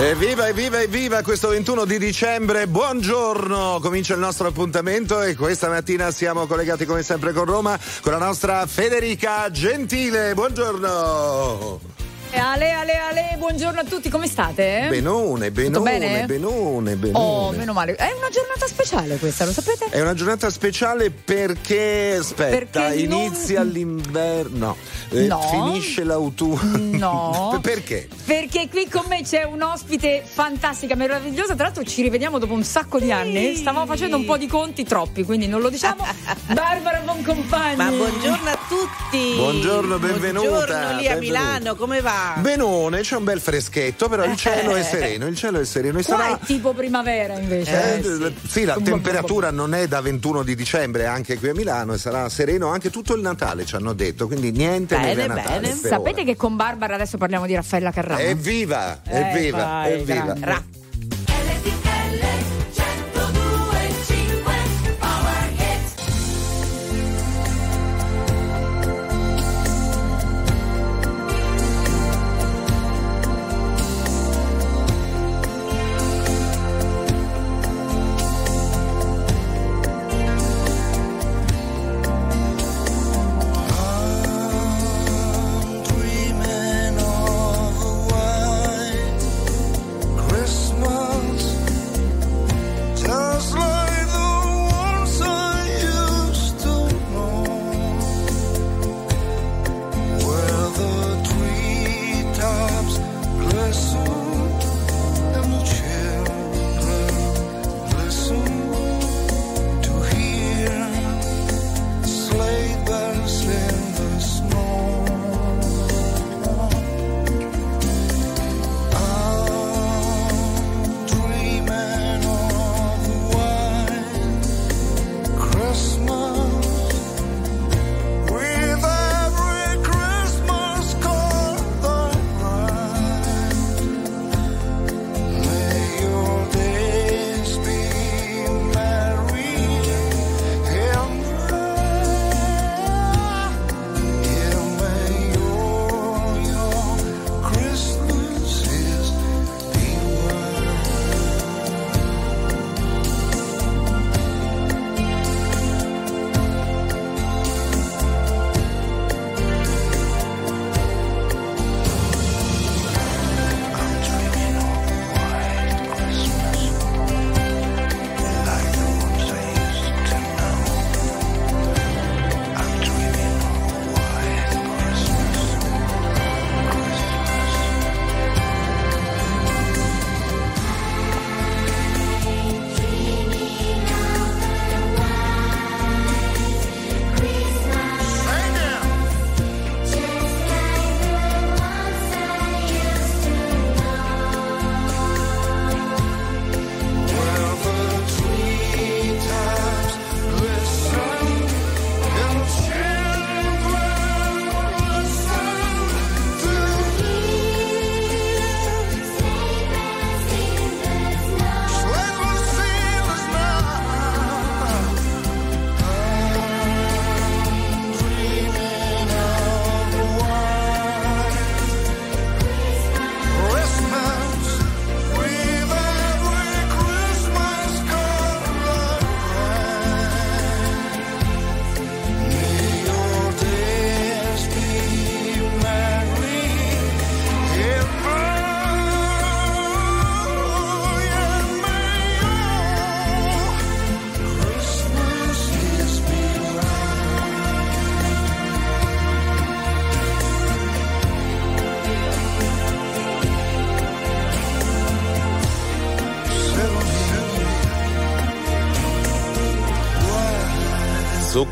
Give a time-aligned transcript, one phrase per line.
[0.00, 6.10] Evviva, evviva, evviva questo 21 di dicembre, buongiorno, comincia il nostro appuntamento e questa mattina
[6.10, 11.93] siamo collegati come sempre con Roma con la nostra Federica Gentile, buongiorno.
[12.36, 14.86] Ale, ale, ale, buongiorno a tutti, come state?
[14.90, 17.18] Benone, benone, benone, benone.
[17.24, 17.94] Oh, meno male.
[17.94, 19.86] È una giornata speciale questa, lo sapete?
[19.90, 24.76] È una giornata speciale perché, aspetta, Perché non- inizia l'inverno,
[25.10, 25.40] eh, No.
[25.40, 26.98] finisce l'autunno.
[26.98, 27.58] No.
[27.62, 28.08] perché?
[28.24, 31.54] Perché qui con me c'è un ospite fantastica, meravigliosa.
[31.54, 33.54] Tra l'altro ci rivediamo dopo un sacco di anni.
[33.54, 36.04] Stavamo facendo un po' di conti, troppi, quindi non lo diciamo.
[36.52, 37.76] Barbara Boncompagni.
[37.76, 39.34] Ma buongiorno a tutti.
[39.36, 41.18] Buongiorno, benvenuta, Buongiorno lì a benvenuta.
[41.18, 42.34] Milano, come va?
[42.38, 46.04] Benone, c'è un bel freschetto, però il cielo è sereno, il cielo è sereno e
[46.04, 46.34] Qua sarà...
[46.34, 47.94] è tipo primavera invece.
[48.02, 48.64] Eh, eh, sì.
[48.64, 51.98] la Bum, bum, temperatura non è da 21 di dicembre anche qui a Milano e
[51.98, 55.60] sarà sereno anche tutto il Natale, ci hanno detto, quindi niente Bene, Natale.
[55.60, 55.74] bene.
[55.74, 56.24] Sapete ora.
[56.24, 58.18] che con Barbara adesso parliamo di Raffaella Carrà?
[58.20, 60.22] Evviva, Eh, evviva, vai, evviva.
[60.34, 60.82] grande.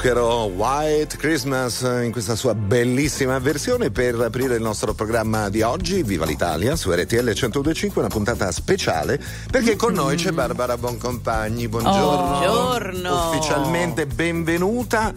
[0.03, 6.03] Zucchero White Christmas in questa sua bellissima versione per aprire il nostro programma di oggi,
[6.03, 11.69] Viva l'Italia su RTL 1025, una puntata speciale perché con noi c'è Barbara Boncompagni.
[11.69, 12.39] Buongiorno.
[12.41, 13.29] Buongiorno.
[13.29, 15.13] Ufficialmente benvenuta.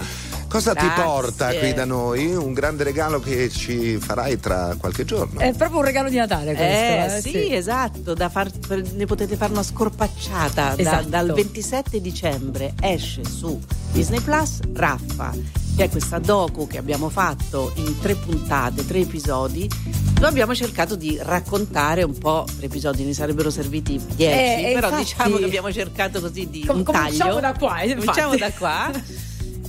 [0.48, 1.04] Cosa ti Grazie.
[1.04, 2.36] porta qui da noi?
[2.36, 5.40] Un grande regalo che ci farai tra qualche giorno.
[5.40, 6.62] È proprio un regalo di Natale questo.
[6.64, 8.52] Eh, eh, sì, esatto, da far-
[8.94, 10.76] ne potete fare una scorpacciata.
[10.76, 11.10] Da- Esatto.
[11.10, 13.60] dal 27 dicembre esce su
[13.96, 15.32] Disney Plus Raffa
[15.78, 19.70] che è questa docu che abbiamo fatto in tre puntate, tre episodi,
[20.14, 24.88] dove abbiamo cercato di raccontare un po', tre episodi ne sarebbero serviti dieci, Eh, però
[24.88, 27.40] infatti- diciamo che abbiamo cercato così di Com- un cominciamo taglio.
[27.42, 28.38] da qua, eh, Cominciamo infatti.
[28.54, 28.92] da qua.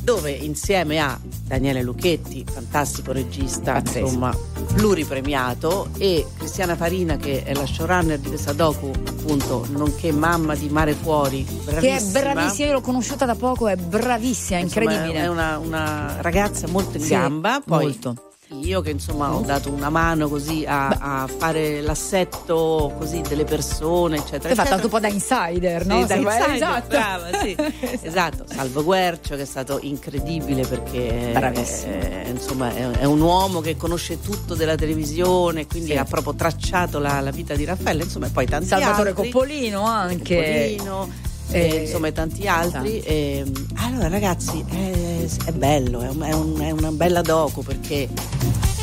[0.01, 3.99] Dove insieme a Daniele Lucchetti, fantastico regista, Pazzesco.
[4.05, 4.37] insomma,
[4.75, 10.69] pluripremiato, e Cristiana Farina, che è la showrunner di questa docu, appunto, nonché mamma di
[10.69, 12.21] Mare Fuori, Che è bravissima.
[12.21, 15.25] bravissima, io l'ho conosciuta da poco, è bravissima, Insomma, incredibile.
[15.25, 17.61] È una, una ragazza molto in Sì, gamba.
[17.65, 18.15] Poi molto.
[18.63, 24.19] Io che insomma ho dato una mano così a, a fare l'assetto così delle persone,
[24.19, 24.51] eccetera.
[24.51, 26.01] Hai fatto anche un po' da insider, Sì, no?
[26.01, 26.87] da Se vuoi- insider, esatto.
[26.89, 27.57] brava, sì.
[28.03, 28.45] esatto.
[28.49, 34.21] Salvo Guercio che è stato incredibile perché è, insomma, è, è un uomo che conosce
[34.21, 35.97] tutto della televisione, quindi Sì.
[35.97, 39.31] ha proprio tracciato la, la vita di Raffaele, insomma, e poi tanti Salvatore altri.
[39.31, 40.37] Colpolino anche.
[40.77, 41.09] Coppolino,
[41.51, 43.01] Eh, e, insomma e tanti altri.
[43.01, 43.45] E,
[43.77, 48.09] allora ragazzi, è, è bello, è, un- è un- è una bella docu perché,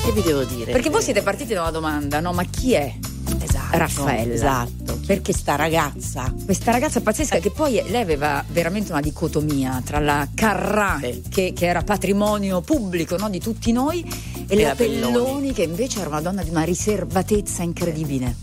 [0.03, 0.71] che vi devo dire?
[0.71, 2.33] Perché voi siete partiti da una domanda, no?
[2.33, 2.93] Ma chi è
[3.39, 4.33] Esatto, Raffaella?
[4.33, 9.99] Esatto, perché sta ragazza questa ragazza pazzesca che poi lei aveva veramente una dicotomia tra
[9.99, 11.23] la Carrà Sì.
[11.29, 14.03] che, che era patrimonio pubblico no, di tutti noi
[14.47, 15.01] e, la la Pelloni.
[15.13, 15.53] Pelloni.
[15.53, 18.35] che invece era una donna di una riservatezza incredibile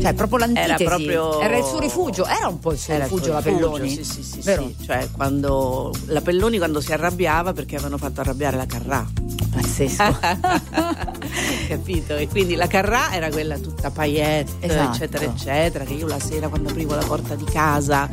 [0.00, 3.04] cioè proprio l'antitesi Era proprio- Era il suo rifugio era un po' il suo Era
[3.04, 4.66] rifugio la Pelloni Sì, sì, sì, vero?
[4.78, 4.84] sì.
[4.84, 9.06] Cioè, quando la Pelloni quando si arrabbiava perché avevano fatto arrabbiare la Carrà.
[9.50, 10.16] pazzesco
[11.68, 12.16] Capito?
[12.16, 14.94] E quindi la Carrà era quella tutta paillette, Esatto.
[14.96, 18.08] eccetera, eccetera, che io la sera quando aprivo la porta di casa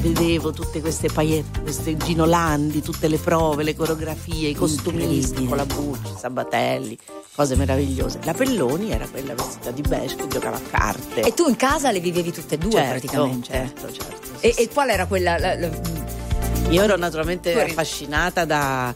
[0.00, 5.48] vedevo tutte queste paillette, queste Ginolandi, tutte le prove, le coreografie, i costumisti Incredibile.
[5.48, 6.98] con la Bucci, Sabatelli,
[7.34, 8.18] cose meravigliose.
[8.24, 11.20] La Pelloni era quella vestita di beige che giocava a carte.
[11.22, 14.26] e tu in casa le vivevi tutte e due Certo, praticamente certo, certo.
[14.38, 14.62] sì, e, sì.
[14.62, 15.70] e qual era quella la- la-
[16.70, 18.92] Io ero naturalmente affascinata da,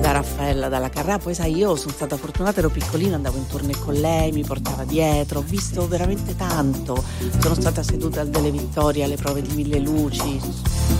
[0.00, 3.76] da Raffaella, dalla Carrà, poi sai, io sono stata fortunata, ero piccolina, andavo in tournée
[3.76, 7.02] con lei, mi portava dietro, ho visto veramente tanto,
[7.40, 10.40] sono stata seduta al Delle Vittorie alle prove di Mille Luci,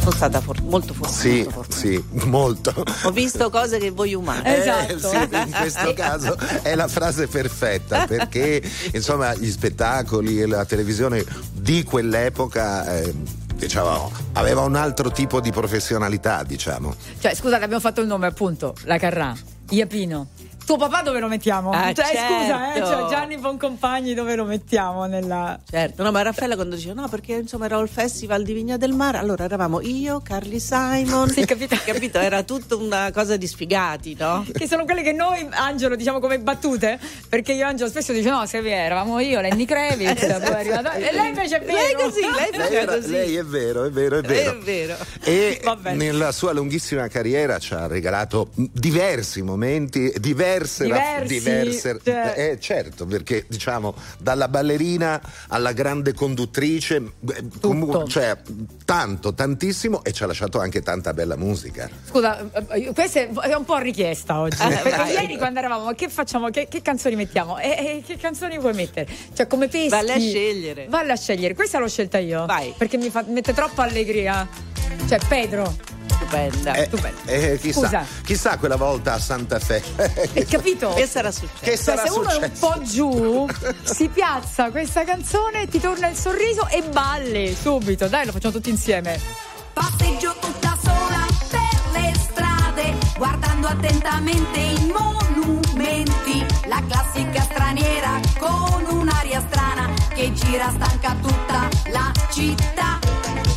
[0.00, 1.20] sono stata for- molto fortunata.
[1.20, 1.78] Sì, molto fortunata.
[1.78, 2.84] sì, molto.
[3.04, 4.44] Ho visto cose che voi umani.
[4.44, 5.10] Eh, Esatto.
[5.12, 8.60] Eh, sì, in questo caso è la frase perfetta perché
[8.92, 13.14] insomma gli spettacoli e la televisione di quell'epoca eh,
[13.58, 16.94] diciamo, aveva un altro tipo di professionalità, diciamo.
[17.18, 19.34] Cioè, scusate, abbiamo fatto il nome appunto, la Carrà,
[19.70, 20.28] Iapino.
[20.68, 21.70] Tuo papà dove lo mettiamo?
[21.70, 22.88] Ah, cioè, scusa, eh, certo.
[22.90, 25.58] cioè, Gianni Boncompagni dove lo mettiamo nella...
[25.66, 28.92] Certo, no, ma Raffaella quando diceva no, perché insomma era il festival di Vigna del
[28.92, 31.74] Mare, allora eravamo io, Carly Simon, Sì, capito.
[31.86, 32.18] capito?
[32.18, 34.44] Era tutta una cosa di sfigati, no?
[34.52, 37.00] Che sono quelle che noi, Angelo, diciamo come battute,
[37.30, 40.92] perché io Angelo spesso dice no, se eravamo io, Lenny Kravitz, poi è arrivata...
[40.92, 41.78] E lei invece è vero.
[41.78, 43.10] Lei così, lei Lei, faceva era- così.
[43.10, 44.50] lei è vero, è vero, è vero.
[44.50, 44.96] È vero.
[45.22, 45.62] E
[45.94, 50.12] nella sua lunghissima carriera ci ha regalato diversi momenti,
[50.58, 58.08] diverse, Diversi, diverse cioè- eh, certo, perché diciamo dalla ballerina alla grande conduttrice, eh, comunque,
[58.08, 58.36] cioè
[58.84, 61.88] tanto, tantissimo e ci ha lasciato anche tanta bella musica.
[62.08, 64.56] Scusa, eh, questa è un po' richiesta oggi.
[64.56, 65.12] perché vai.
[65.12, 66.50] ieri quando eravamo, ma che facciamo?
[66.50, 67.58] Che, che canzoni mettiamo?
[67.58, 69.08] E, e che canzoni vuoi mettere?
[69.32, 69.88] Cioè, come peschi?
[69.88, 70.86] Valle a scegliere.
[70.88, 71.54] Valle a scegliere.
[71.54, 72.46] Questa l'ho scelta io.
[72.46, 72.74] Vai.
[72.76, 74.48] Perché mi fa- mette troppa allegria.
[75.06, 75.96] Cioè, Pedro.
[76.28, 76.74] Stupenda.
[76.74, 77.20] Eh, stupendo.
[77.24, 78.06] eh, chissà, Scusa.
[78.22, 79.82] chissà quella volta a Santa Fe.
[80.34, 80.92] Hai capito?
[80.98, 81.58] Che sarà successo?
[81.60, 83.46] che Cioè, sarà se uno è un po' giù,
[83.82, 88.08] si piazza questa canzone, ti torna il sorriso e balli subito.
[88.08, 89.18] Dai, lo facciamo tutti insieme.
[89.72, 96.44] Passeggio tutta sola per le strade, guardando attentamente i monumenti.
[96.66, 102.98] La classica straniera con un'aria strana che gira stanca tutta la città.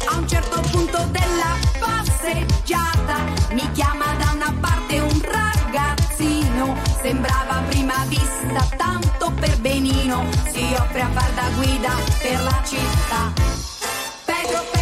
[0.07, 6.75] A un certo punto della passeggiata mi chiama da una parte un ragazzino.
[7.01, 10.25] Sembrava a prima vista tanto per benino.
[10.51, 11.91] Si offre a far da guida
[12.21, 13.33] per la città.
[14.25, 14.80] Pedro, Pedro,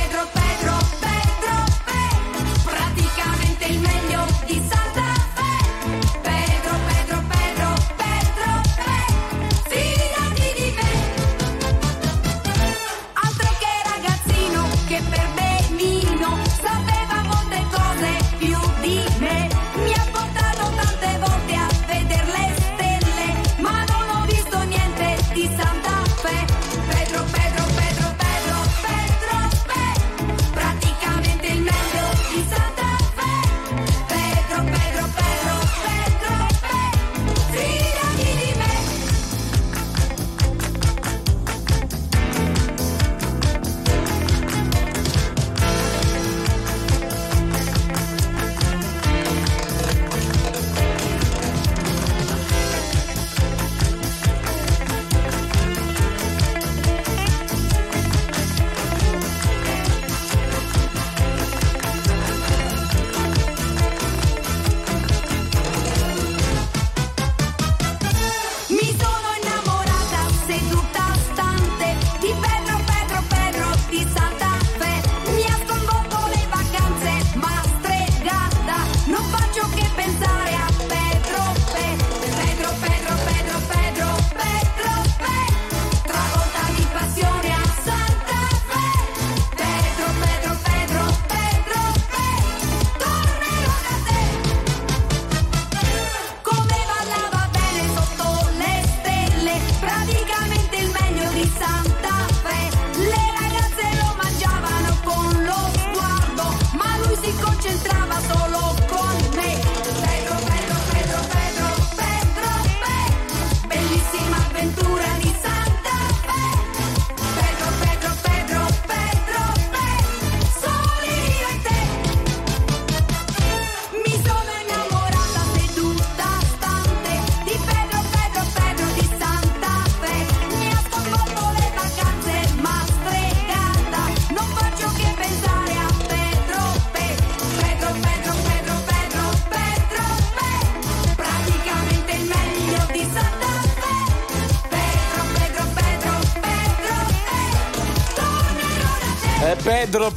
[149.90, 150.12] Pedro,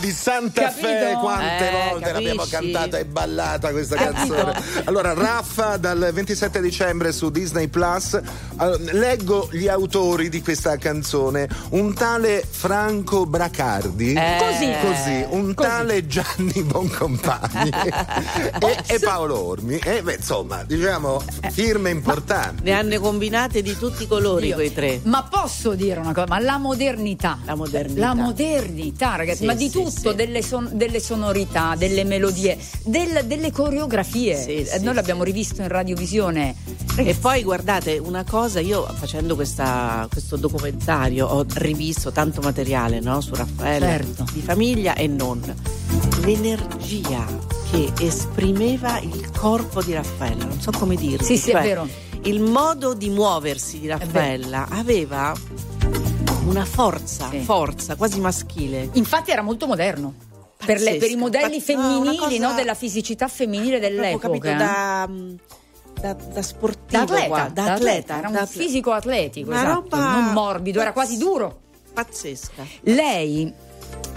[0.00, 0.86] di Santa Capito?
[0.86, 1.16] Fe.
[1.20, 2.70] Quante Eh, volte l'abbiamo capisci?
[2.72, 4.34] cantata e ballata questa Capito?
[4.34, 4.62] canzone.
[4.84, 8.18] Allora, Raffa dal 27 dicembre su Disney Plus.
[8.56, 11.48] Allora, leggo gli autori di questa canzone.
[11.70, 14.12] Un tale Franco Bracardi.
[14.14, 14.36] Eh.
[14.38, 14.72] Così.
[14.80, 15.68] Così, un Così.
[15.68, 17.70] tale Gianni Boncompagni
[18.60, 19.78] e, e Paolo Ormi.
[19.78, 22.62] E beh, insomma, diciamo, firme importanti.
[22.62, 24.54] Ne hanno combinate di tutti i colori Io.
[24.54, 25.00] quei tre.
[25.04, 26.26] Ma posso dire una cosa?
[26.28, 27.38] Ma la modernità.
[27.44, 28.00] La modernità.
[28.00, 30.14] La modernità, ragazzi, Sì, ma di sì, tutto, sì.
[30.14, 34.36] Delle, son- delle sonorità, delle melodie, del- delle coreografie.
[34.36, 36.54] Sì, sì, Noi l'abbiamo rivisto in radiovisione.
[36.96, 43.20] E poi guardate una cosa, io facendo questa- questo documentario ho rivisto tanto materiale no,
[43.20, 44.24] su Raffaele, Certo.
[44.32, 45.40] di famiglia e non.
[46.24, 47.24] L'energia
[47.70, 51.24] che esprimeva il corpo di Raffaella, non so come dirlo.
[51.24, 51.88] Sì, sì, è cioè, vero.
[52.24, 55.32] Il modo di muoversi di Raffaella aveva
[56.48, 57.40] una forza, Sì.
[57.40, 58.88] forza quasi maschile.
[58.92, 60.14] Infatti era molto moderno.
[60.64, 64.26] Per, le- per i modelli pazz- no, femminili, cosa- no, della fisicità femminile dell'epoca.
[64.26, 64.54] capito eh.
[64.56, 65.08] da,
[66.00, 68.60] da, da sportivo, Da atleta, guarda, da da atleta, era un atleta.
[68.64, 71.60] fisico atletico, esatto, roba non morbido, era quasi pazz- duro.
[71.94, 72.64] Pazzesca.
[72.82, 73.52] Lei,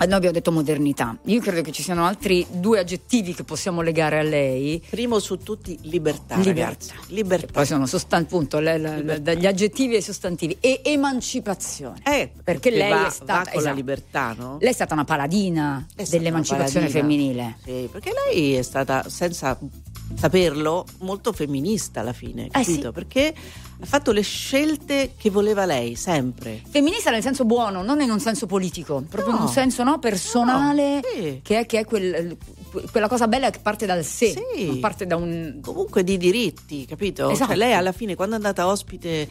[0.05, 4.17] noi abbiamo detto modernità, io credo che ci siano altri due aggettivi che possiamo legare
[4.17, 4.83] a lei.
[4.89, 6.95] Primo su tutti libertà, Libertà.
[7.09, 7.51] Libertà.
[7.53, 10.57] Poi sono sostan- appunto, le- le- le- dagli aggettivi ai sostantivi.
[10.59, 11.99] E emancipazione.
[12.03, 13.75] Eh, perché lei va, è stata con la esatto.
[13.75, 14.57] libertà, no?
[14.59, 17.15] Lei è stata una paladina stata dell'emancipazione una paladina.
[17.23, 17.57] femminile.
[17.63, 19.55] Sì, perché lei è stata, senza
[20.15, 22.87] saperlo, molto femminista alla fine, Eh, capito?
[22.87, 22.91] sì.
[22.91, 23.33] Perché
[23.81, 26.61] ha fatto le scelte che voleva lei, sempre.
[26.69, 29.39] Femminista nel senso buono, non in un senso politico, proprio No.
[29.39, 31.39] in un senso no, personale, No, sì.
[31.41, 32.37] che è, che è quel-
[32.91, 34.65] quella cosa bella che parte dal sé, Sì.
[34.65, 35.59] non parte da un...
[35.61, 37.29] Comunque di diritti, capito?
[37.29, 37.49] Esatto.
[37.49, 39.27] Cioè, lei alla fine, quando è andata ospite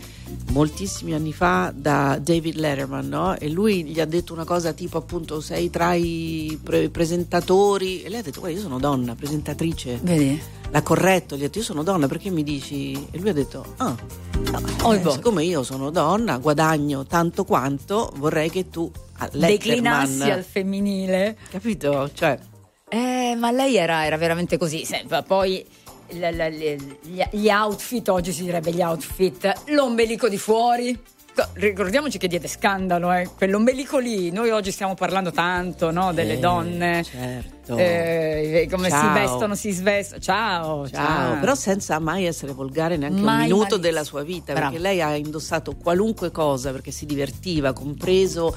[0.51, 3.37] moltissimi anni fa da David Letterman, no?
[3.39, 8.09] E lui gli ha detto una cosa tipo appunto sei tra i pre- presentatori e
[8.09, 9.99] lei ha detto guarda io sono donna, presentatrice.
[10.03, 10.41] Vedi?
[10.73, 12.93] L'ha corretto, gli ha detto io sono donna perché mi dici?
[13.11, 13.95] E lui ha detto ah,
[14.53, 20.31] no, Oh, eh, siccome io sono donna, guadagno tanto quanto, vorrei che tu a Declinassi
[20.31, 21.37] al femminile.
[21.51, 22.09] capito?
[22.13, 22.39] Cioè,
[22.91, 24.85] Eh, ma lei era, era veramente così.
[24.85, 25.65] Se- Poi
[26.09, 30.99] gli, outfit, oggi si direbbe gli outfit, l'ombelico di fuori.
[31.33, 33.29] Co- Ricordiamoci che diede scandalo, eh.
[33.37, 34.33] quell'ombelico lì.
[34.33, 37.77] Noi oggi stiamo parlando tanto no, delle eh, donne, certo.
[37.77, 39.13] eh, come si Ciao.
[39.15, 40.21] vestono, si svestono.
[40.21, 43.81] Ciao, Ciao, però senza mai essere volgare neanche Mai un minuto malissimo.
[43.81, 44.71] della sua vita, Bravo.
[44.73, 48.53] perché lei ha indossato qualunque cosa perché si divertiva, compreso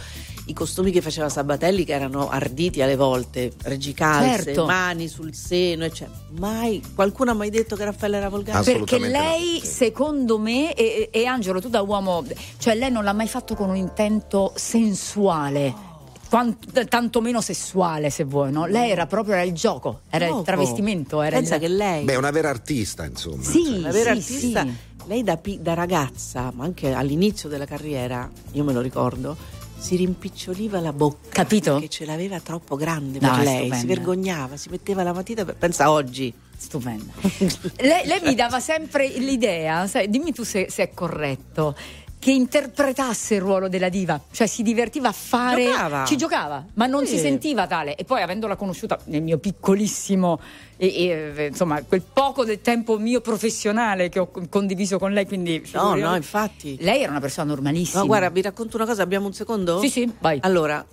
[0.45, 4.65] i costumi che faceva Sabatelli che erano arditi alle volte, reggicalze, Certo.
[4.65, 6.17] mani sul seno, eccetera.
[6.38, 8.63] Mai qualcuno ha mai detto che Raffaella era volgare?
[8.63, 9.67] Perché no, lei, sì.
[9.67, 12.25] secondo me, e, e Angelo, tu da uomo,
[12.57, 15.91] cioè lei non l'ha mai fatto con un intento sensuale.
[16.29, 18.65] quant- tantomeno sessuale se vuoi, no?
[18.65, 20.43] Lei era proprio era il gioco, era il Poco.
[20.43, 21.62] travestimento, era Pensa il...
[21.62, 23.43] che lei Beh, una vera artista, insomma.
[23.43, 24.73] Sì, Cioè, una vera sì, artista, sì.
[25.05, 29.38] lei da, da ragazza, ma anche all'inizio della carriera, io me lo ricordo,
[29.83, 31.27] si rimpiccioliva la bocca.
[31.29, 31.73] Capito?
[31.73, 33.75] Perché ce l'aveva troppo grande No, per lei, stupenda.
[33.75, 36.33] si vergognava, si metteva la matita, per- pensa oggi.
[36.55, 37.11] Stupenda.
[37.81, 41.75] lei, lei mi dava sempre l'idea, sai, dimmi tu se, se è corretto,
[42.23, 46.05] che interpretasse il ruolo della diva, cioè si divertiva a fare, Giocava.
[46.05, 47.15] ci giocava, ma non Sì.
[47.15, 47.95] si sentiva tale.
[47.97, 50.39] E poi avendola conosciuta nel mio piccolissimo,
[50.77, 55.61] e, e, insomma, quel poco del tempo mio professionale che ho condiviso con lei, quindi
[55.73, 56.77] No, no, infatti.
[56.79, 57.99] lei era una persona normalissima.
[57.99, 59.81] No, guarda, vi racconto una cosa, abbiamo un secondo?
[59.81, 60.39] Sì, sì, vai.
[60.43, 60.85] Allora,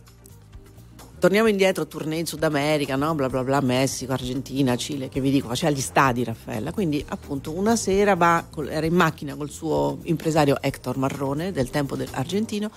[1.21, 3.15] torniamo indietro, tournée in Sud America, no?
[3.15, 6.73] Bla bla bla, Messico, Argentina, Cile, che vi dico, faceva gli stadi Raffaella.
[6.73, 11.95] Quindi, appunto, una sera va, era in macchina col suo impresario Hector Marrone, del tempo
[11.95, 12.71] dell'argentino,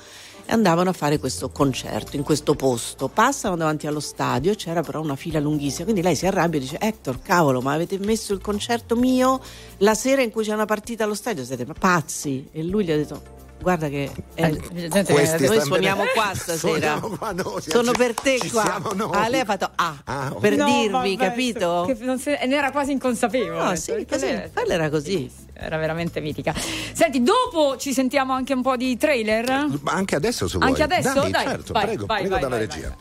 [0.45, 3.07] e andavano a fare questo concerto in questo posto.
[3.07, 6.77] Passano davanti allo stadio, c'era però una fila lunghissima, quindi lei si arrabbia e dice:
[6.79, 9.39] Hector, cavolo, ma avete messo il concerto mio
[9.77, 11.45] la sera in cui c'è una partita allo stadio?
[11.45, 12.49] Siete pazzi?
[12.51, 13.32] E lui gli ha detto:
[13.63, 16.11] Guarda che Eh, gente, Questi eh, noi suoniamo bene.
[16.13, 16.57] qua stasera.
[16.57, 18.81] Suoniamo qua noi, Sono ci- per te qua.
[19.13, 20.39] Ah, lei ha fatto ah, Ah, ok.
[20.41, 21.83] per No, dirvi, vabbè, capito?
[21.87, 23.63] che non se- ne era quasi inconsapevole.
[23.63, 25.11] No, sì, perché così, quella era così.
[25.11, 26.53] Sì, sì, Era veramente mitica.
[26.93, 29.45] Senti, dopo ci sentiamo anche un po' di trailer.
[29.81, 30.69] Ma anche adesso se vuoi.
[30.69, 31.13] Anche adesso?
[31.13, 32.95] Dai, Dai, certo, vai, prego, vai, prego vai, dalla vai, regia.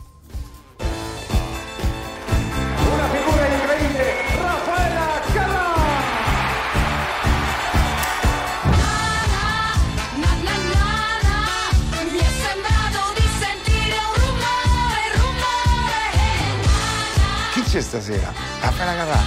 [17.73, 18.31] C'è stasera?
[18.61, 19.19] Raffaella Carrà.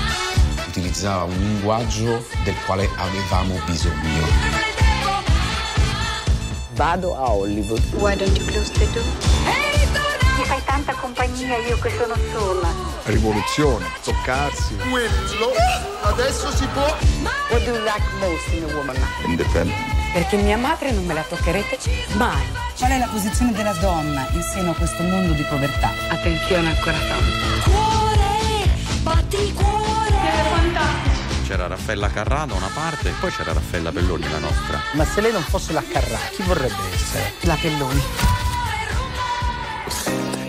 [0.69, 4.25] Utilizzava un linguaggio del quale avevamo bisogno.
[6.75, 7.83] Vado a Hollywood.
[7.95, 9.05] Why don't you close the door?
[9.47, 12.69] E ritorna tanta compagnia io che sono sola.
[13.07, 14.77] Rivoluzione, toccarsi.
[14.91, 15.51] Quello
[16.03, 16.87] adesso si può.
[17.51, 18.97] What do you like most in a woman?
[19.25, 20.13] Independent.
[20.13, 21.79] Perché mia madre non me la toccherete
[22.13, 22.47] mai.
[22.79, 25.91] Qual è la posizione della donna in seno a questo mondo di povertà?
[26.11, 28.06] Attenzione ancora tanto.
[29.07, 30.15] Cuore, batti cuore.
[31.47, 34.81] C'era Raffaella Carrà da una parte e poi c'era Raffaella Pelloni la nostra.
[34.95, 37.33] Ma se lei non fosse la Carrà, chi vorrebbe essere?
[37.43, 38.03] La Pelloni.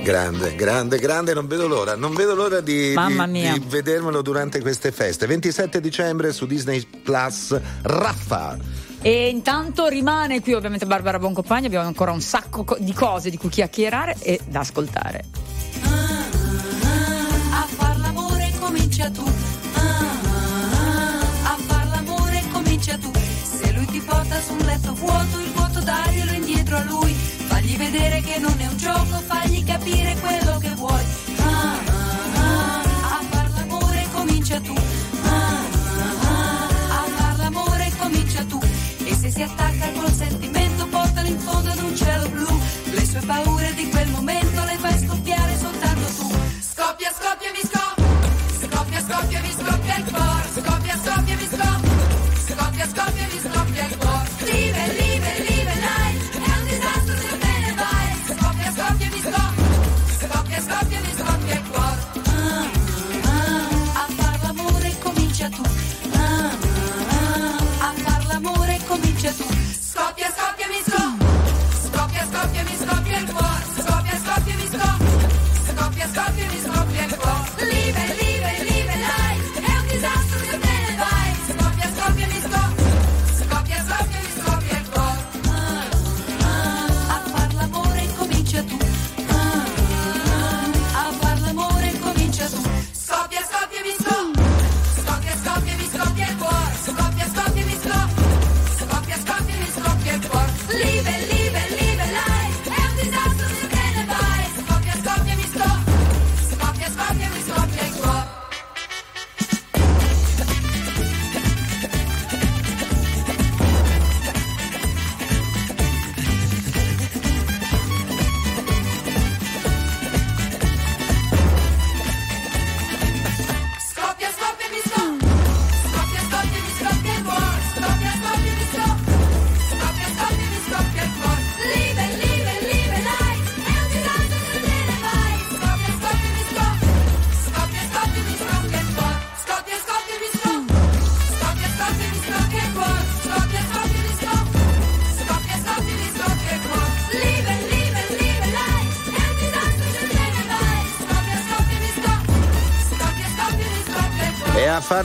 [0.01, 3.53] Grande, grande, grande, non vedo l'ora, non vedo l'ora di, Mamma di- mia.
[3.53, 5.27] di vedermelo durante queste feste.
[5.27, 8.57] 27 dicembre su Disney Plus, Raffa.
[9.01, 13.37] E intanto rimane qui ovviamente Barbara Boncompagni, abbiamo ancora un sacco co- di cose di
[13.37, 15.25] cui chiacchierare e da ascoltare.
[18.97, 19.31] Comincia tu.
[19.75, 23.11] Ah, A far l'amore comincia tu.
[23.43, 27.13] Se lui ti porta su un letto vuoto, il vuoto daglielo indietro a lui.
[27.13, 31.03] Fagli vedere che non è un gioco, fagli capire quello che vuoi.
[31.37, 31.77] Ah,
[32.35, 34.73] ah, A far l'amore comincia tu.
[34.73, 35.61] Ah,
[36.33, 38.59] ah, A far l'amore comincia tu.
[39.05, 42.59] E se si attacca col sentimento, portalo in fondo ad un cielo blu.
[42.91, 44.56] Le sue paure di quel momento
[49.17, 49.39] Scoppia!
[49.39, 49.53] Scoppia!
[49.53, 50.43] skapjer kvar,
[52.47, 53.16] Scoppia!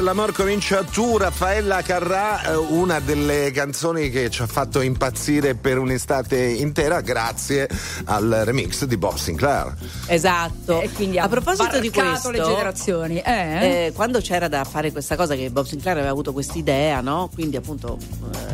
[0.02, 5.78] L'amor comincia tu, Raffaella Carrà, eh, una delle canzoni che ci ha fatto impazzire per
[5.78, 7.68] un'estate intera grazie
[8.04, 9.74] al remix di Bob Sinclair.
[10.06, 10.80] Esatto.
[10.80, 13.18] E quindi ha a proposito di questo, le generazioni.
[13.18, 13.86] Eh?
[13.86, 17.30] eh, quando c'era da fare questa cosa che Bob Sinclair aveva avuto quest'idea, no?
[17.32, 17.96] Quindi appunto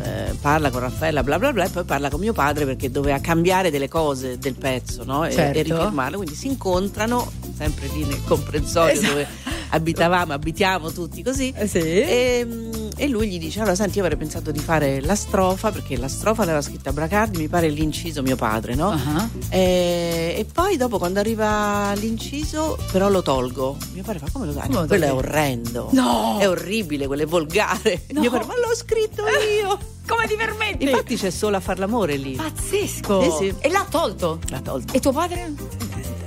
[0.03, 3.19] eh, parla con Raffaella, bla bla bla, e poi parla con mio padre perché doveva
[3.19, 5.25] cambiare delle cose del pezzo, no?
[5.25, 5.57] E- Certo.
[5.57, 6.17] E, rifirmarlo.
[6.17, 9.11] Quindi si incontrano sempre lì nel comprensorio Esatto.
[9.11, 9.27] dove
[9.69, 11.38] abitavamo, abitiamo tutti così.
[11.47, 11.79] Eh, sì.
[11.79, 15.71] E, mm, e lui gli dice: Allora, senti, io avrei pensato di fare la strofa
[15.71, 18.89] perché la strofa l'aveva scritta Bracardi, mi pare l'inciso mio padre, no?
[18.89, 19.29] Ah.
[19.49, 23.77] E, e poi dopo quando arriva l'inciso, però lo tolgo.
[23.93, 25.89] Mio padre fa come lo lo Quello è orrendo.
[25.91, 26.37] No!
[26.39, 28.01] È orribile, quello è volgare.
[28.19, 28.21] No.
[28.21, 29.77] Mio padre, ma l'ho scritto io.
[30.09, 30.85] Come ti permetti?
[30.85, 32.35] Infatti c'è solo a far l'amore lì.
[32.35, 33.21] Pazzesco!
[33.21, 33.55] Sì, sì.
[33.59, 34.39] E l'ha tolto?
[34.47, 34.93] L'ha tolto.
[34.93, 35.53] E tuo padre?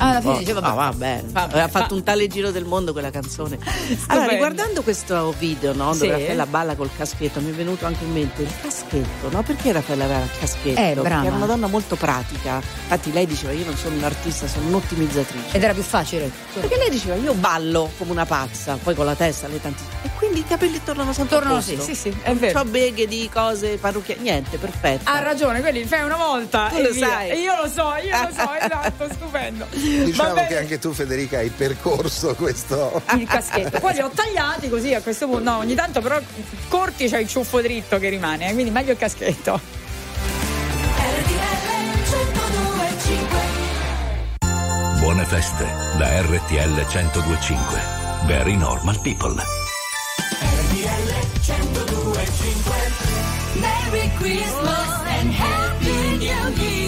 [0.03, 1.23] Ah, alla fine Oh, diceva ah, va bene.
[1.27, 3.59] Vabbè, Aveva fatto fa- un tale giro del mondo quella canzone.
[4.09, 6.11] Allora, riguardando questo video, no, dove Sì.
[6.11, 9.43] Raffaella balla col caschetto, mi è venuto anche in mente il caschetto, no?
[9.43, 10.81] Perché Raffaella aveva il caschetto?
[10.81, 11.03] Eh, brava.
[11.09, 12.57] Perché era una donna molto pratica.
[12.57, 15.57] Infatti lei diceva io non sono un'artista, sono un'ottimizzatrice.
[15.57, 16.31] Ed era più facile.
[16.53, 19.83] Perché lei diceva io ballo come una pazza, poi con la testa le tanti.
[20.03, 22.53] E quindi i capelli tornano sempre Tornano, sì, sì, sì, è vero.
[22.55, 25.09] Non c'ho beghe di cose, parrucchie, niente, perfetto.
[25.11, 27.07] Ha ragione, quelli li fai una volta Tu lo via.
[27.07, 27.31] sai.
[27.31, 29.67] E io lo so, io lo so, esatto, stupendo.
[30.05, 33.03] Diciamo che anche tu, Federica, hai percorso questo.
[33.17, 33.79] il caschetto.
[33.81, 35.43] Poi li ho tagliati così a questo punto.
[35.43, 36.21] No, ogni tanto però
[36.69, 39.61] corti c'è il ciuffo dritto che rimane, eh, quindi meglio il caschetto.
[44.99, 45.65] Buone feste
[45.99, 47.81] da RTL 1025.
[48.27, 49.35] Very normal people.
[53.61, 56.82] Merry Christmas and Happy New Year.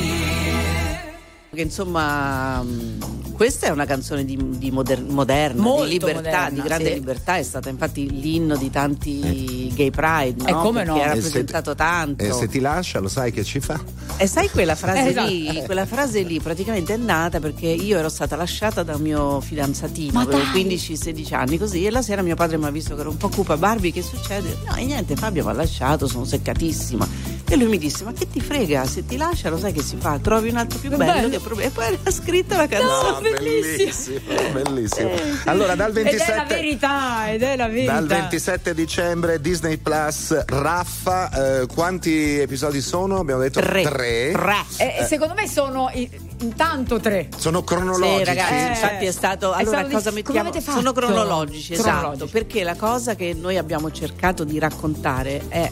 [1.55, 6.49] Che insomma, mh, questa è una canzone di, di moder- moderna, Molto di libertà, moderna,
[6.51, 6.95] di grande sì.
[6.95, 7.37] libertà.
[7.37, 10.49] È stata infatti l'inno di tanti gay pride, no?
[10.49, 10.95] E come no?
[10.95, 12.23] Perché ha E se- rappresentato tanto.
[12.25, 13.81] E se ti lascia, lo sai che ci fa?
[14.17, 15.29] E sai quella frase Esatto.
[15.31, 15.63] lì?
[15.65, 20.21] Quella frase lì praticamente è nata perché io ero stata lasciata da un mio fidanzatino,
[20.21, 20.65] avevo dai!
[20.67, 23.29] 15-16 anni così, e la sera mio padre mi ha visto che ero un po'
[23.29, 23.57] cupa.
[23.57, 24.57] Barbie, che succede?
[24.69, 27.09] No, e niente, Fabio mi ha lasciato, sono seccatissima.
[27.47, 28.85] E lui mi disse: Ma che ti frega?
[28.87, 30.19] Se ti lascia, lo sai che si fa?
[30.19, 31.29] Trovi un altro più bello, bello.
[31.29, 31.69] che problema.
[31.69, 33.11] E poi ha scritto la canzone.
[33.11, 34.19] No, bellissimo.
[34.25, 35.11] bellissimo, bellissimo.
[35.45, 37.93] Allora, dal Ed è la 27 verità, ed è la verità.
[37.93, 43.19] Dal 27 dicembre Disney Plus Raffa, eh, quanti episodi sono?
[43.19, 43.83] Abbiamo detto Tre.
[43.83, 44.31] tre.
[44.79, 47.29] Eh, eh, secondo me sono i- intanto tre.
[47.37, 48.19] Sono cronologici.
[48.19, 49.53] Sì, ragazzi, Eh, infatti è stato.
[49.53, 50.49] è Allora, stato cosa di- come mettiamo?
[50.49, 50.79] avete fatto?
[50.79, 51.89] Sono cronologici, esatto.
[51.91, 52.31] Cronologici.
[52.33, 55.71] Perché la cosa che noi abbiamo cercato di raccontare è.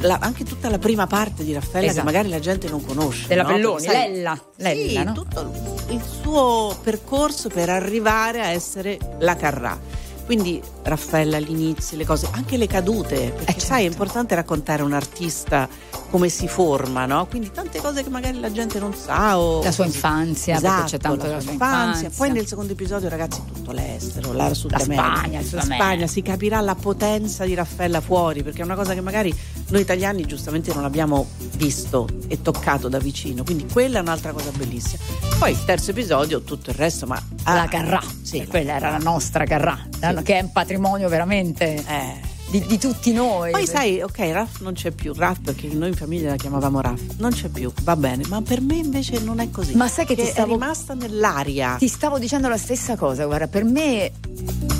[0.00, 2.06] La- anche tutta la prima parte di Raffaella Esatto.
[2.06, 3.48] che magari la gente non conosce Della no?
[3.74, 5.12] Perché sai- Lella, Lella, sì, no?
[5.12, 5.52] tutto
[5.88, 9.78] il suo percorso per arrivare a essere la Carrà
[10.26, 13.60] quindi Raffaella all'inizio, le cose, anche le cadute, perché certo.
[13.66, 15.68] sai è importante raccontare un artista
[16.10, 17.26] come si forma, no?
[17.26, 20.90] Quindi tante cose che magari la gente non sa o La sua infanzia, perché esatto,
[20.90, 22.10] c'è tanto la sua sua infanzia.
[22.14, 25.62] Poi nel secondo episodio ragazzi tutto l'estero, la Sud La America, Spagna, il Sud la
[25.62, 25.84] America.
[25.84, 29.34] Spagna, si capirà la potenza di Raffaella fuori, perché è una cosa che magari
[29.68, 34.50] noi italiani giustamente non abbiamo visto e toccato da vicino, quindi quella è un'altra cosa
[34.50, 35.02] bellissima.
[35.38, 38.98] Poi il terzo episodio, tutto il resto, ma La ah, Carrà, sì, quella era la
[38.98, 42.29] nostra Carrà, la- che è un patrimonio veramente eh.
[42.50, 43.52] Di, di tutti noi.
[43.52, 47.00] Poi sai, ok, Raff non c'è più, Raff perché noi in famiglia la chiamavamo Raff,
[47.18, 49.74] non c'è più, va bene, ma per me invece non è così.
[49.76, 51.76] Ma sai che ti stavo- è rimasta nell'aria.
[51.78, 54.10] Ti stavo dicendo la stessa cosa, guarda, per me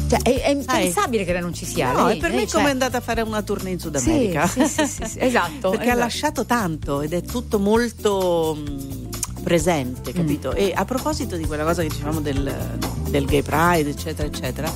[0.08, 1.92] cioè, è, è impensabile che lei non ci sia.
[1.92, 4.46] No, lei, per me è come è andata a fare una tournée in Sud America.
[4.48, 5.98] sì, sì, sì, sì, esatto, Perché ha esatto.
[5.98, 10.52] lasciato tanto ed è tutto molto mh, presente, capito?
[10.52, 12.78] E a proposito di quella cosa che dicevamo del,
[13.08, 14.72] del gay pride, eccetera, eccetera,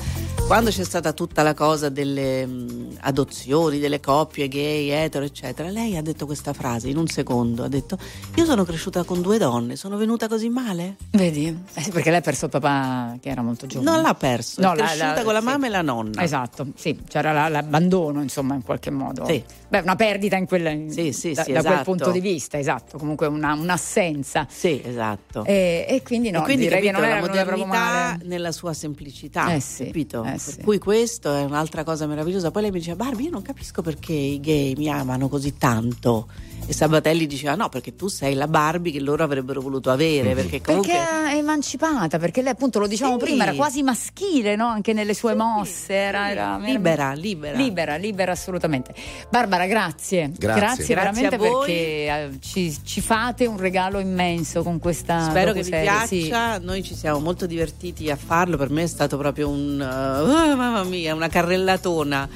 [0.47, 5.97] quando c'è stata tutta la cosa delle mh, adozioni, delle coppie gay, etero, eccetera, lei
[5.97, 7.97] ha detto questa frase in un secondo, ha detto
[8.35, 10.97] io sono cresciuta con due donne, sono venuta così male?
[11.11, 11.47] Vedi?
[11.73, 13.89] Eh perché lei ha perso il papà che era molto giovane.
[13.89, 15.45] Non l'ha perso, No, è la- cresciuta la- con la sì.
[15.45, 16.21] mamma e la nonna.
[16.21, 19.25] Esatto, sì, c'era la- l'abbandono, insomma, in qualche modo.
[19.25, 19.43] Sì.
[19.67, 21.83] Beh, una perdita in quella, Sì, sì, da, sì, da quel esatto.
[21.91, 24.45] punto di vista, esatto, comunque una- un'assenza.
[24.47, 25.43] Sì, esatto.
[25.43, 27.65] E, e quindi no, e quindi direi che capito, non la era, non era proprio
[27.65, 30.23] modernità nella sua semplicità, Eh sì, capito?
[30.23, 30.61] eh per sì.
[30.61, 32.51] cui questo è un'altra cosa meravigliosa.
[32.51, 36.27] Poi lei mi diceva Barbie, io non capisco perché i gay mi amano così tanto.
[36.67, 40.61] E Sabatelli diceva no, perché tu sei la Barbie che loro avrebbero voluto avere, perché
[40.61, 43.25] comunque Perché è emancipata, perché lei appunto lo dicevamo Sì.
[43.25, 44.65] prima, era quasi maschile no?
[44.65, 47.55] anche nelle sue mosse, era, era- libera, libera.
[47.55, 48.95] libera, libera assolutamente.
[49.29, 50.31] Barbara, grazie.
[50.35, 50.59] Grazie.
[50.61, 51.65] Grazie veramente a voi.
[51.67, 51.73] perché
[52.07, 56.27] eh, ci, ci fate un regalo immenso con questa Spero che vi docuserie, sì.
[56.27, 60.55] piaccia, noi ci siamo molto divertiti a farlo, per me è stato proprio un uh,
[60.55, 62.27] mamma mia, una carrellatona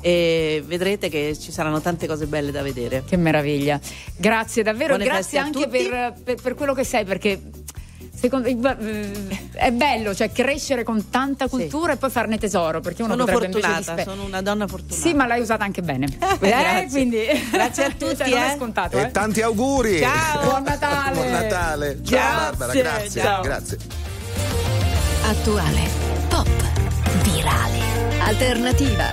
[0.00, 3.04] e vedrete che ci saranno tante cose belle da vedere.
[3.06, 3.80] Che meraviglia.
[4.16, 7.40] Grazie davvero, Buone grazie anche per, per- per quello che sei, perché
[8.14, 9.10] secondo eh,
[9.52, 13.52] è bello, cioè crescere con tanta cultura e poi farne tesoro, perché uno Sono potrebbe
[13.52, 15.00] fortunata, dispe- sono una donna fortunata.
[15.00, 16.06] Sì, ma l'hai usata anche bene.
[16.40, 16.88] Eh, grazie.
[16.88, 18.56] quindi Grazie a tutti, Cioè, non è eh.
[18.56, 19.10] scontato, E eh.
[19.10, 19.98] tanti auguri!
[19.98, 20.42] Ciao.
[20.48, 21.12] Buon Natale.
[21.14, 21.98] Buon Natale!
[22.02, 23.42] Ciao Grazie, Barbara, grazie, ciao.
[23.42, 23.76] grazie.
[25.24, 25.80] Attuale,
[26.28, 26.48] pop,
[27.22, 27.78] virale,
[28.20, 29.12] alternativa,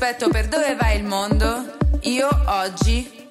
[0.00, 3.26] Rispetto per dove va il mondo, io oggi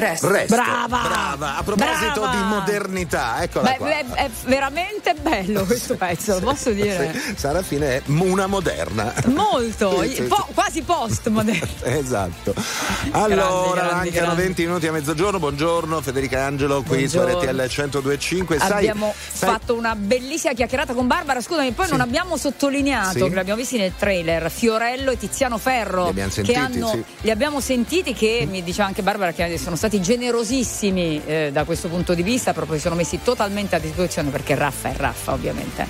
[0.00, 0.28] resto.
[0.28, 0.54] Resto.
[0.54, 1.00] Brava!
[1.08, 1.56] Brava!
[1.56, 2.30] A proposito Brava!
[2.36, 3.86] di modernità, eccola Beh, qua.
[3.88, 7.12] beh, è veramente bello questo pezzo, lo posso dire.
[7.12, 9.12] Sì, Sara Fine è una moderna.
[9.26, 11.64] Molto, Sì, sì, po- quasi post moderno.
[11.96, 12.54] Esatto.
[13.12, 14.42] Allora, grandi, mancano grandi.
[14.42, 15.38] 20 minuti a mezzogiorno.
[15.38, 17.42] Buongiorno Federica Angelo qui su Buongiorno.
[17.50, 18.58] RTL 1025.
[18.58, 21.40] Sai, abbiamo sai- fatto una bellissima chiacchierata con Barbara.
[21.40, 23.28] Scusami, poi non abbiamo sottolineato Sì.
[23.28, 26.04] che l'abbiamo visti nel trailer Fiorello e Tiziano Ferro.
[26.04, 27.04] Li abbiamo che sentiti, hanno, sì.
[27.20, 31.88] Li abbiamo sentiti che mi diceva anche Barbara che sono stati generosissimi eh, da questo
[31.88, 35.86] punto di vista, proprio si sono messi totalmente a disposizione perché Raffa è Raffa, ovviamente.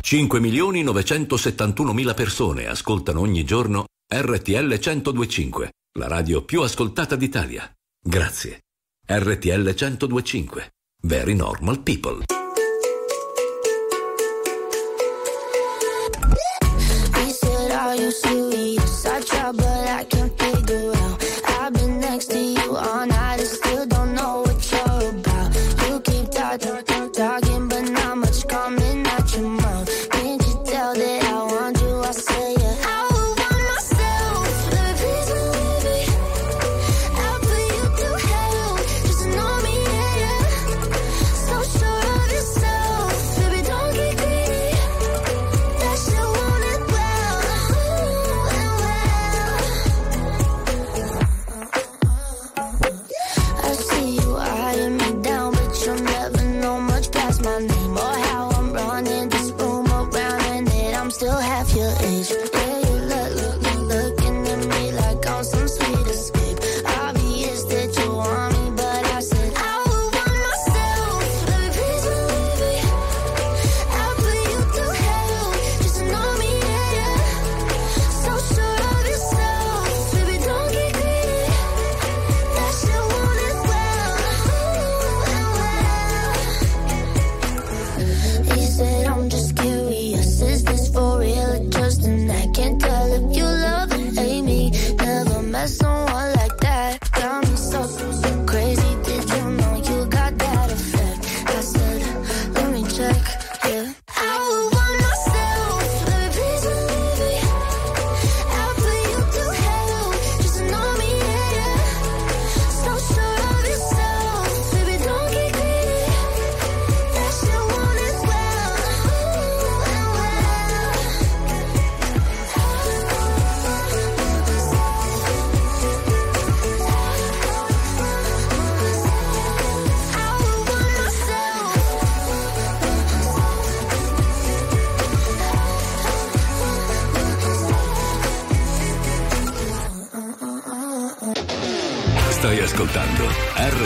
[0.00, 7.68] 5 milioni 971 mila persone ascoltano ogni giorno RTL 1025, la radio più ascoltata d'Italia.
[8.00, 8.60] Grazie.
[9.06, 10.72] RTL 1025.
[11.02, 12.22] Very normal people.
[17.94, 18.43] Are you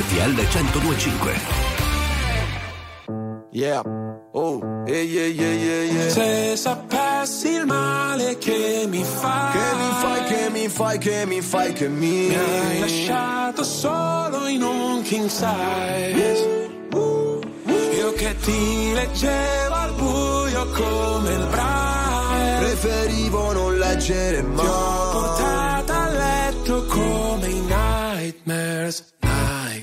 [0.08, 1.36] RTL 1025.
[3.52, 3.82] Yeah.
[4.32, 6.08] Oh, yeah, yeah, yeah, yeah, yeah.
[6.08, 11.40] Se sapessi il male che mi fai, Che mi fai, che mi fai, che mi
[11.42, 16.56] fai, che mi mi hai lasciato solo in un king size.
[17.98, 22.58] Io che ti leggevo al buio come il braille.
[22.60, 24.64] Preferivo non leggere mai.
[24.64, 28.67] Ti ho portata a letto come i nightmares.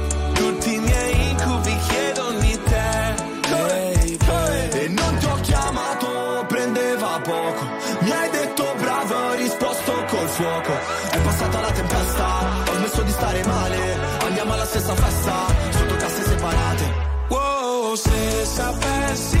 [14.91, 16.93] Stessa festa, sotto casse separate.
[17.29, 19.40] Wow, se sapessi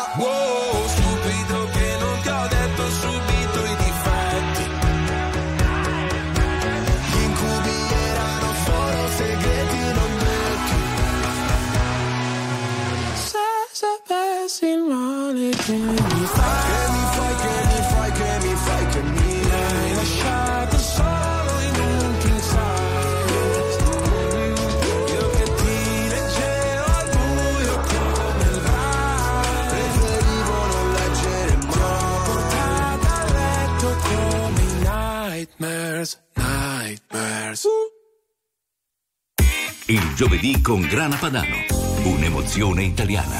[40.21, 41.65] Giovedì con Grana Padano.
[42.03, 43.39] Un'emozione italiana.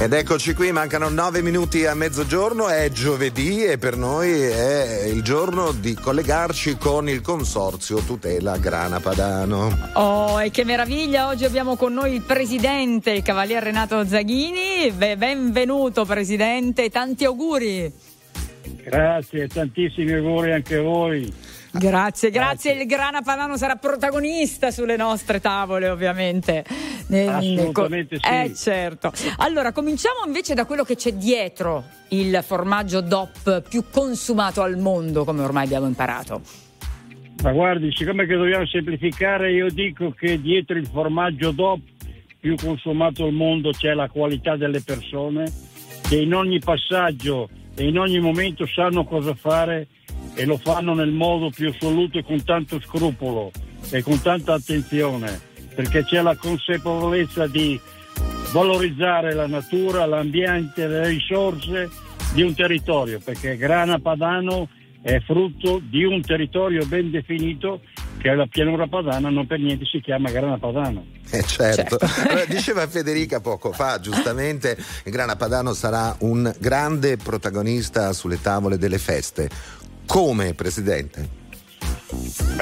[0.00, 5.22] Ed eccoci qui, mancano nove minuti a mezzogiorno, è giovedì e per noi è il
[5.22, 9.90] giorno di collegarci con il consorzio Tutela Grana Padano.
[9.92, 11.28] Oh, e che meraviglia!
[11.28, 14.90] Oggi abbiamo con noi il presidente, il cavalier Renato Zaghini.
[14.90, 17.92] Benvenuto presidente, tanti auguri.
[18.82, 21.32] Grazie, tantissimi auguri anche a voi.
[21.72, 22.72] Grazie, grazie.
[22.72, 26.64] Il Grana Padano sarà protagonista sulle nostre tavole, ovviamente.
[27.10, 28.28] Assolutamente sì.
[28.28, 29.12] Eh, certo.
[29.38, 35.24] Allora, cominciamo invece da quello che c'è dietro il formaggio DOP più consumato al mondo,
[35.24, 36.42] come ormai abbiamo imparato.
[37.42, 41.80] Ma guardi, siccome che dobbiamo semplificare, io dico che dietro il formaggio DOP
[42.38, 45.44] più consumato al mondo c'è la qualità delle persone
[46.08, 49.86] che in ogni passaggio e in ogni momento sanno cosa fare
[50.34, 53.50] e lo fanno nel modo più assoluto e con tanto scrupolo
[53.90, 55.40] e con tanta attenzione,
[55.74, 57.78] perché c'è la consapevolezza di
[58.52, 61.88] valorizzare la natura, l'ambiente, le risorse
[62.32, 64.68] di un territorio, perché Grana Padano
[65.02, 67.80] è frutto di un territorio ben definito
[68.18, 71.04] che è la pianura padana, non per niente si chiama Grana Padano.
[71.28, 71.98] Eh certo.
[72.28, 78.78] Allora, diceva Federica poco fa, giustamente, che Grana Padano sarà un grande protagonista sulle tavole
[78.78, 79.50] delle feste.
[80.06, 81.40] Come, Presidente?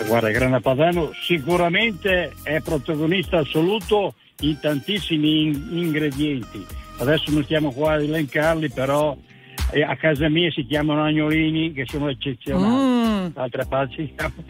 [0.06, 6.64] Guarda, Grana Padano sicuramente è protagonista assoluto in tantissimi in- ingredienti.
[6.98, 9.16] Adesso non stiamo qua ad elencarli, però
[9.72, 13.32] eh, a casa mia si chiamano agnolini che sono eccezionali.
[13.32, 14.44] D'altra parte chiamano-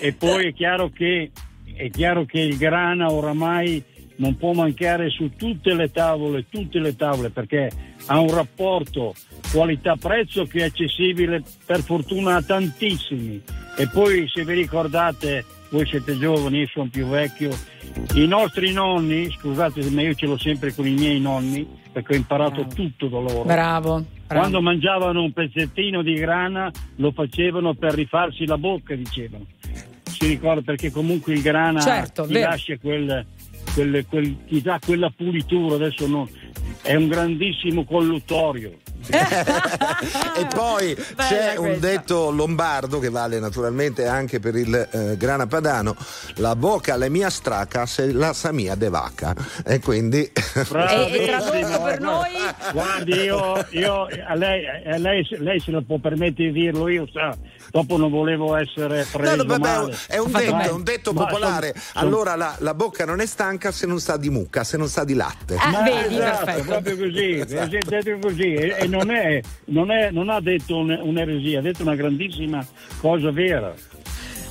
[0.00, 1.30] E poi è chiaro che
[1.74, 3.82] è chiaro che il grana oramai
[4.16, 7.70] non può mancare su tutte le tavole, tutte le tavole, perché
[8.06, 9.14] ha un rapporto
[9.52, 13.42] qualità-prezzo che è accessibile per fortuna a tantissimi.
[13.76, 17.50] E poi se vi ricordate, voi siete giovani, io sono più vecchio,
[18.14, 22.16] i nostri nonni, scusate ma io ce l'ho sempre con i miei nonni, perché ho
[22.16, 23.42] imparato tutto da loro.
[23.44, 24.04] Bravo.
[24.26, 24.40] bravo.
[24.40, 29.46] Quando mangiavano un pezzettino di grana lo facevano per rifarsi la bocca, dicevano.
[30.04, 32.48] Si ricorda perché comunque il grana Certo, ti vero.
[32.50, 33.26] lascia quel,
[33.74, 36.28] quel- quel- ti dà quella pulitura, adesso no,
[36.82, 38.78] è un grandissimo colluttorio.
[39.06, 45.94] e poi c'è un detto lombardo che vale naturalmente anche per il eh, grana padano:
[46.36, 49.34] la bocca alla mia straca se la sa mia de vacca.
[49.64, 50.30] E quindi.
[50.96, 52.30] E, e tradotto per noi?
[52.72, 57.08] Guardi, io, io- a lei, a lei, lei se lo può permettere di dirlo, io
[57.12, 57.36] sa,
[57.70, 61.74] dopo non volevo essere preso No, no, vabbè, è un detto, è un detto popolare.
[61.94, 65.04] Allora la, la bocca non è stanca se non sa di mucca, se non sa
[65.04, 65.56] di latte.
[65.58, 66.66] Ah, Ma vedi, esatto, perfetto.
[66.66, 67.76] proprio così, Esatto.
[67.76, 71.62] è detto così e, e non, è, non, è- non ha detto un- un'eresia, ha
[71.62, 72.64] detto una grandissima
[73.00, 73.74] cosa vera.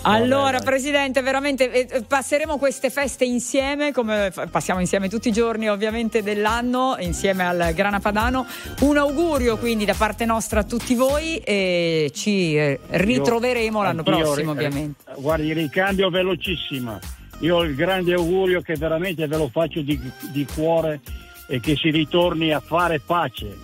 [0.07, 5.31] Allora, Presidente, veramente eh, eh, passeremo queste feste insieme, come fa- passiamo insieme tutti i
[5.31, 8.45] giorni ovviamente dell'anno, insieme al Grana Padano.
[8.81, 14.17] Un augurio quindi da parte nostra a tutti voi e ci eh, ritroveremo l'anno Anch'io,
[14.17, 15.03] prossimo eh, ovviamente.
[15.17, 16.99] Guardi, ricambio velocissima.
[17.39, 19.99] Io ho il grande augurio che veramente ve lo faccio di,
[20.31, 21.01] di cuore
[21.47, 23.57] e che si ritorni a fare pace.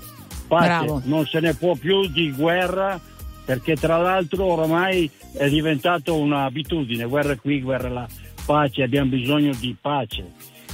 [0.48, 1.02] Pace, Bravo.
[1.06, 3.00] non se ne può più di guerra
[3.46, 8.08] perché tra l'altro ormai è diventato un'abitudine, guerra qui, guerra là,
[8.46, 10.26] pace, abbiamo bisogno di pace.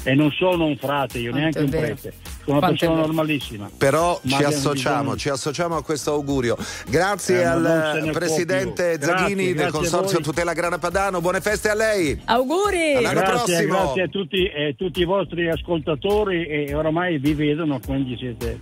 [0.07, 3.69] E non sono un frate, io Quanto neanche un prete, sono una Quanto persona normalissima.
[3.77, 6.55] Però ci associamo, ci associamo a questo augurio.
[6.87, 8.97] Grazie Eh, al presidente.
[9.01, 10.19] Zaghini Grazie, del grazie a Consorzio.
[10.21, 11.19] Tutela Grana Padano.
[11.19, 12.17] Buone feste a lei.
[12.23, 12.95] Auguri!
[12.95, 13.35] All'anno Grazie,
[13.65, 13.77] prossimo.
[13.83, 18.59] grazie a tutti, e tutti i vostri ascoltatori e oramai vi vedono, quindi siete,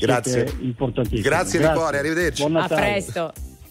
[0.00, 0.32] Grazie.
[0.32, 1.20] siete importantissimi.
[1.22, 2.42] Grazie di cuore, arrivederci.
[2.42, 2.80] Buon A Natale.
[2.90, 3.32] presto.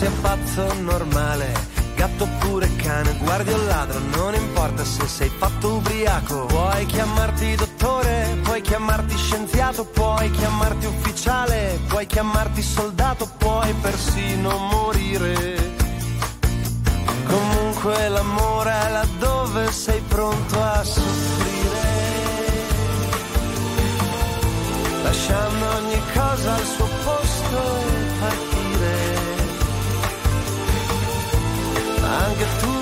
[0.00, 1.52] Sia pazzo o normale,
[1.94, 8.38] gatto oppure cane, guardi o ladro, non importa se sei fatto ubriaco, puoi chiamarti dottore,
[8.42, 15.76] puoi chiamarti scienziato, puoi chiamarti ufficiale, puoi chiamarti soldato, puoi persino morire.
[17.26, 21.88] Comunque l'amore è laddove sei pronto a soffrire,
[25.02, 27.89] lasciando ogni cosa al suo posto
[32.10, 32.72] Anche tu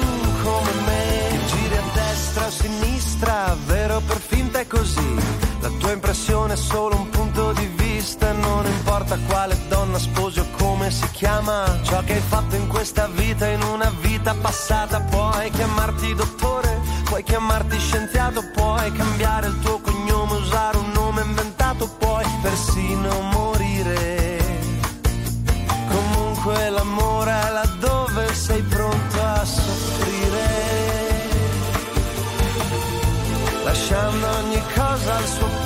[0.42, 5.14] come me, giri a destra a sinistra, vero per finta è così.
[5.60, 10.46] La tua impressione è solo un punto di vista, non importa quale donna sposi o
[10.56, 11.78] come si chiama.
[11.82, 17.22] Ciò che hai fatto in questa vita, in una vita passata, puoi chiamarti dottore, puoi
[17.22, 19.77] chiamarti scienziato, puoi cambiare il tuo
[33.88, 35.57] lasciando ogni cosa al suo posto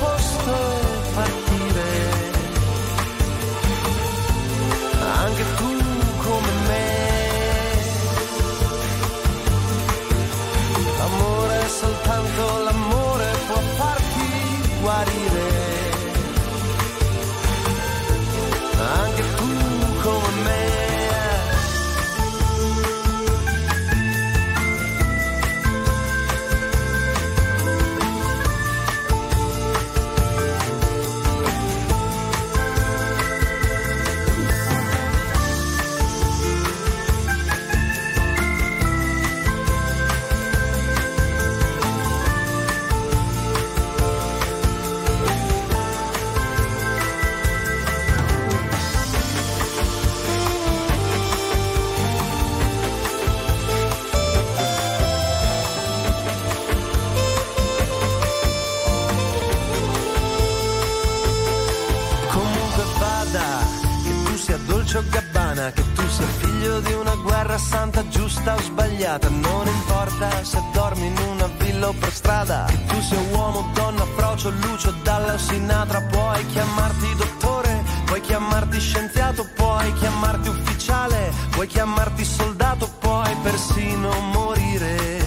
[67.53, 72.65] guerra santa, giusta o sbagliata, non importa se dormi in una villa o per strada,
[72.67, 79.47] che tu sia uomo, donna, frocio, lucio, dalla sinatra, puoi chiamarti dottore, puoi chiamarti scienziato,
[79.55, 85.21] puoi chiamarti ufficiale, puoi chiamarti soldato, puoi persino morire.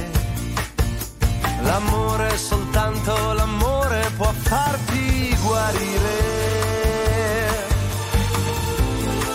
[1.61, 6.43] L'amore, soltanto l'amore può farti guarire.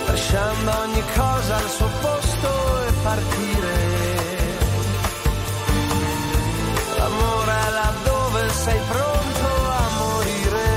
[0.06, 1.89] Lasciando ogni cosa al suo
[3.10, 3.74] partire.
[6.96, 9.48] L'amore è laddove sei pronto
[9.80, 10.68] a morire.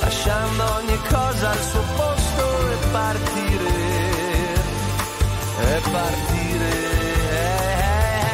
[0.00, 2.44] Lasciando ogni cosa al suo posto
[2.90, 3.72] partire,
[5.58, 6.33] e partire.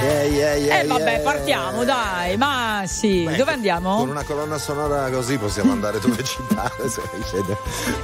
[0.01, 3.25] Yeah, yeah, yeah, Eh vabbè, partiamo, dai, ma sì.
[3.25, 3.99] Beh, Dove andiamo?
[3.99, 6.71] Con una colonna sonora così possiamo andare dove ci pare.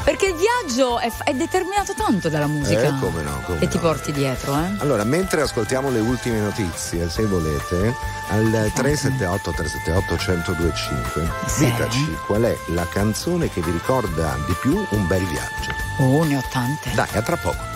[0.04, 2.82] Perché il viaggio è, è determinato tanto dalla musica.
[2.82, 3.82] Eh, come no, come che ti no.
[3.82, 4.76] porti dietro, eh?
[4.78, 7.94] Allora, mentre ascoltiamo le ultime notizie, se volete,
[8.28, 15.06] al 378 378 1025, diteci qual è la canzone che vi ricorda di più un
[15.06, 15.72] bel viaggio.
[15.98, 16.90] Oh, ne ho tante.
[16.94, 17.75] Dai, a tra poco.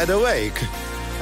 [0.00, 0.58] Wide awake.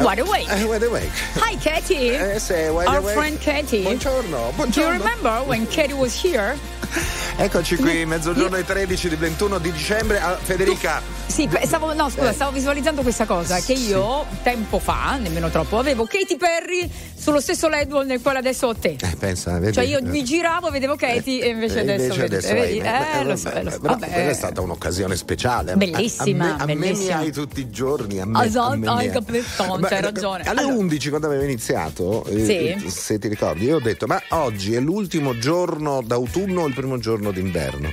[0.00, 0.46] Wide awake.
[0.50, 1.10] Eh, wide awake.
[1.40, 2.10] Hi, Katie.
[2.14, 3.14] Eh, sei wide Our awake.
[3.16, 3.82] friend Katie.
[3.82, 4.98] Buongiorno, Do you buongiorno.
[4.98, 6.56] remember when Katie was here?
[7.38, 10.20] Eccoci qui, mezzogiorno ai 13 del 21 di dicembre.
[10.20, 12.32] Ah, Federica, Sì, stavo, no, scusa, Eh.
[12.32, 17.68] stavo visualizzando questa cosa che io tempo fa, nemmeno troppo, avevo Katy Perry sullo stesso
[17.68, 18.96] level nel quale adesso ho te.
[19.00, 19.74] eh, pensa, vedi?
[19.74, 22.80] Cioè io mi giravo, vedevo Katy e invece Eh, adesso, invece vedo- adesso vedi?
[22.80, 23.20] me.
[23.20, 23.78] Eh, lo so, lo so.
[23.80, 24.28] però Vabbè.
[24.28, 25.76] è stata un'occasione speciale.
[25.76, 27.18] Bellissima, a me, a me mi bellissima.
[27.18, 28.18] hai tutti i giorni.
[28.20, 29.44] A me, Esatto, a me hai capito,
[29.82, 30.42] c'hai eh, ragione.
[30.44, 32.44] Alle Allora, 11 quando avevo iniziato, eh,
[32.78, 32.88] Sì.
[32.90, 36.98] se ti ricordi, io ho detto ma oggi è l'ultimo giorno d'autunno o il primo
[36.98, 37.92] giorno d'inverno?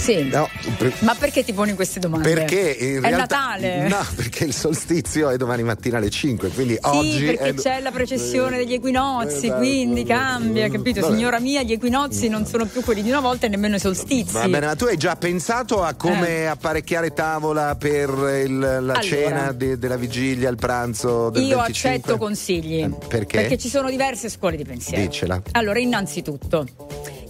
[0.00, 0.24] Sì.
[0.28, 0.48] No,
[0.78, 2.32] per- Ma perché ti poni queste domande?
[2.32, 3.88] perché in È realtà Natale.
[3.88, 7.80] No, perché il solstizio è domani mattina alle 5, quindi Sì, oggi perché è- c'è
[7.80, 9.56] la precessione degli equinozi, Esatto.
[9.58, 11.00] quindi cambia, capito?
[11.00, 11.14] Vabbè.
[11.14, 14.32] Signora mia, gli equinozi non sono più quelli di una volta e nemmeno i solstizi.
[14.32, 16.44] Va bene, ma tu hai già pensato a come Eh.
[16.46, 18.08] apparecchiare tavola per
[18.46, 19.00] il- la Allora.
[19.00, 21.90] cena de- della vigilia, il pranzo del Io 25?
[21.90, 22.88] accetto consigli.
[23.08, 23.40] perché?
[23.40, 25.02] Perché ci sono diverse scuole di pensiero.
[25.02, 25.40] Dicela.
[25.52, 26.66] Allora, innanzitutto,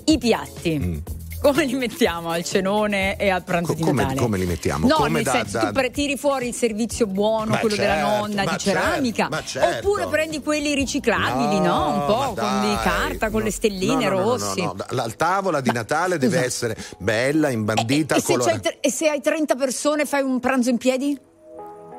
[0.04, 1.02] i piatti.
[1.40, 3.68] Come li mettiamo al cenone e al pranzo.
[3.72, 4.20] Co- di come- Natale?
[4.20, 4.86] come li mettiamo?
[4.86, 7.76] No, Come nel da- senso, da- tu pre- tiri fuori il servizio buono, Ma quello
[7.76, 9.28] della certo, nonna ma di certo, ceramica.
[9.30, 9.88] ma certo.
[9.88, 11.88] Oppure prendi quelli riciclabili, no?
[11.88, 12.82] Un ma po' con di dai.
[12.82, 14.60] carta, con le stelline No, no, no, no, rossi.
[14.62, 14.84] no, no.
[14.90, 18.50] La la tavola di Natale deve essere bella, imbandita, E se, colorata.
[18.50, 21.18] c'hai tre- e se hai 30 persone fai un pranzo in piedi?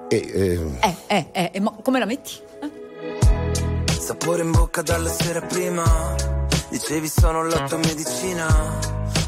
[0.08, 2.34] E, eh, Eh, eh, eh, e mo- come la metti?
[4.00, 5.84] Sapore in bocca dalla sera prima
[6.70, 9.00] Dicevi sono la tua medicina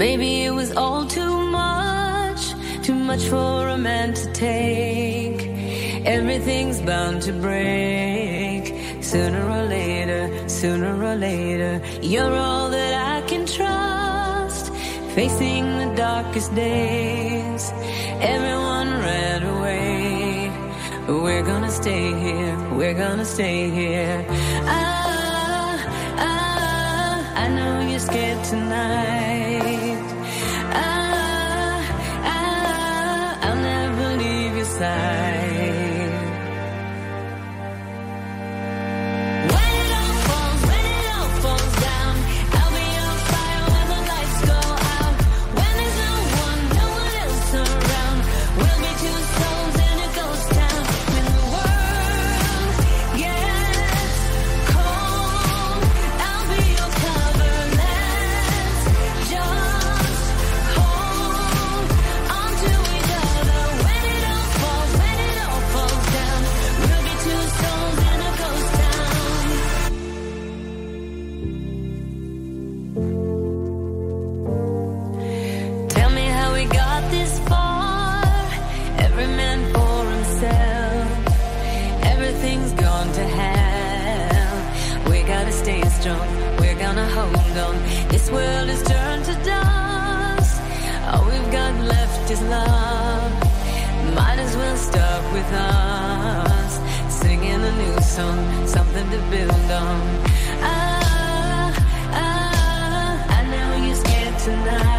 [0.00, 5.40] Maybe it was all too much, too much for a man to take.
[6.06, 8.64] Everything's bound to break.
[9.02, 14.72] Sooner or later, sooner or later, you're all that I can trust.
[15.14, 17.70] Facing the darkest days,
[18.34, 20.50] everyone ran away.
[21.08, 24.24] We're gonna stay here, we're gonna stay here.
[24.64, 25.76] Ah,
[26.28, 29.69] ah, I know you're scared tonight.
[34.82, 35.19] Ah,
[86.10, 86.56] strong.
[86.58, 87.76] We're gonna hold on.
[88.08, 90.62] This world is turned to dust.
[91.12, 93.32] All we've got left is love.
[94.14, 96.72] Might as well start with us.
[97.22, 100.00] Singing a new song, something to build on.
[100.62, 101.72] Ah,
[102.24, 104.89] ah, I know you're scared tonight.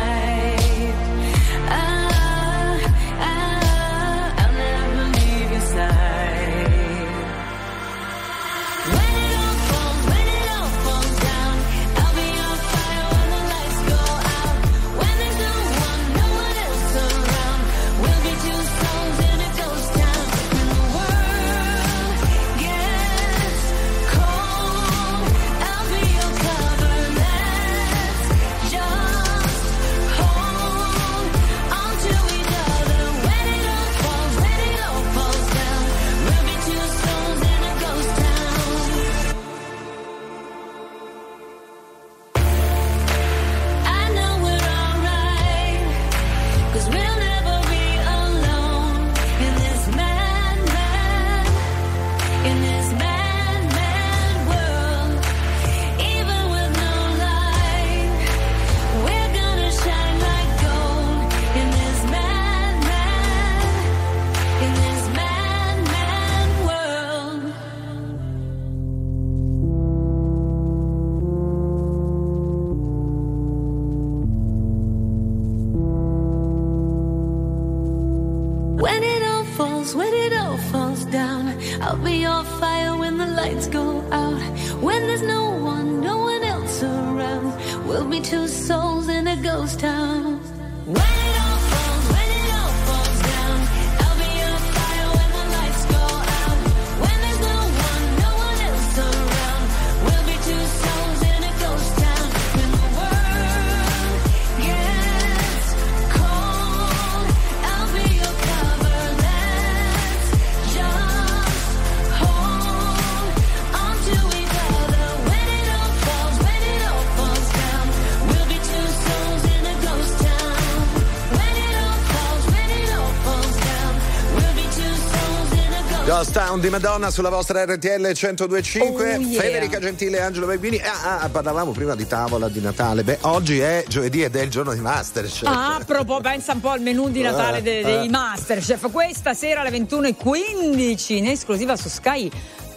[126.52, 129.40] Town di Madonna sulla vostra RTL 1025 Oh, yeah.
[129.42, 133.60] Federica Gentile e Angelo Barbini ah, ah, parlavamo prima di tavola di Natale beh oggi
[133.60, 136.82] è giovedì ed è il giorno di Masterchef Ah, a proposito, pensa un po' al
[136.82, 138.10] menù di Natale Eh, de- dei eh.
[138.10, 138.92] Masterchef.
[138.92, 142.30] Questa sera alle 21.15 in esclusiva su Sky.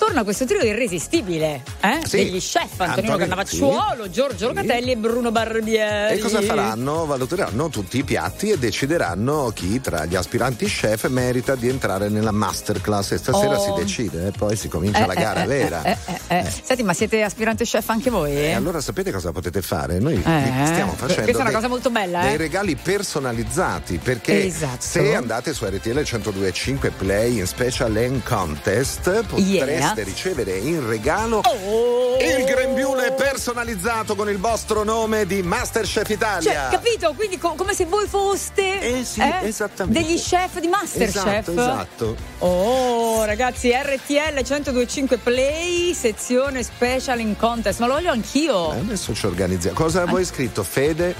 [0.04, 2.00] Torna questo trio irresistibile eh?
[2.04, 2.16] Sì.
[2.18, 6.14] degli chef Antonino Antonio- Cannavacciuolo, Giorgio Locatelli e Bruno Barbieri.
[6.14, 7.06] E cosa faranno?
[7.06, 12.32] Valuteranno tutti i piatti e decideranno chi tra gli aspiranti chef merita di entrare nella
[12.32, 13.12] masterclass.
[13.12, 13.76] E stasera Oh.
[13.76, 15.82] si decide, eh, poi si comincia Eh, la gara eh, vera.
[15.84, 15.96] eh,
[16.28, 16.52] eh, eh.
[16.62, 18.52] Senti, ma siete aspirante chef anche voi?
[18.52, 20.00] Allora sapete cosa potete fare?
[20.00, 22.28] Noi Eh, stiamo facendo questa è una dei- cosa molto bella, eh?
[22.28, 24.76] dei regali personalizzati perché Esatto.
[24.80, 29.92] se andate su RTL 1025 Play in Special and Contest potreste Yeah.
[30.02, 32.16] Ricevere in regalo Oh.
[32.20, 36.68] il grembiule personalizzato con il vostro nome di Masterchef Italia.
[36.68, 37.12] Cioè, capito?
[37.14, 40.00] Quindi co- come se voi foste Eh sì, esattamente.
[40.00, 41.48] degli chef di Masterchef.
[41.48, 42.16] Esatto, esatto.
[42.38, 47.78] Oh, ragazzi, RTL 1025 Play, sezione special in contest.
[47.80, 48.72] Ma lo voglio anch'io.
[48.74, 49.76] Eh, adesso ci organizziamo.
[49.76, 50.62] Cosa vuoi scritto?
[50.62, 51.14] Fede?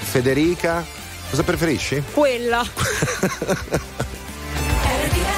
[0.00, 0.84] Federica?
[1.30, 2.02] Cosa preferisci?
[2.12, 2.64] Quella.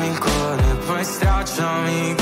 [0.00, 2.19] nel cuore, poi stracciami.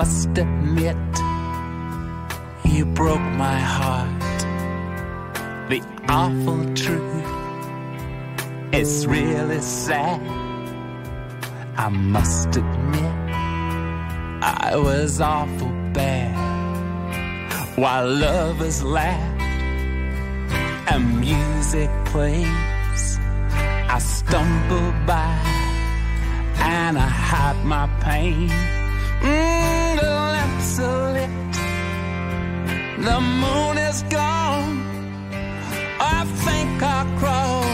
[0.00, 1.10] must admit,
[2.64, 4.38] you broke my heart.
[5.70, 7.26] The awful truth
[8.72, 10.20] is really sad.
[11.76, 13.16] I must admit,
[14.40, 16.36] I was awful bad.
[17.76, 19.40] While lovers laugh
[20.92, 23.18] and music plays,
[23.94, 25.34] I stumble by
[26.76, 28.48] and I hide my pain.
[29.22, 29.77] Mm
[30.78, 31.54] desolate.
[33.04, 34.78] The moon is gone.
[36.00, 37.67] I think I crawl.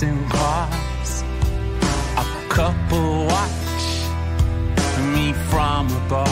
[0.00, 1.22] passing cars.
[2.16, 3.50] A couple watch
[5.12, 6.26] me from the bar.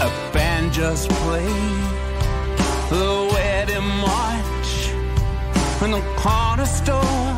[0.00, 1.48] A band just played
[2.90, 4.90] the wedding march
[5.82, 7.29] in the corner store.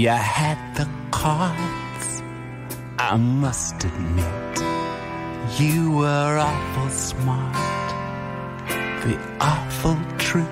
[0.00, 2.22] You had the cards.
[2.98, 4.56] I must admit,
[5.60, 7.88] you were awful smart.
[9.04, 10.46] The awful truth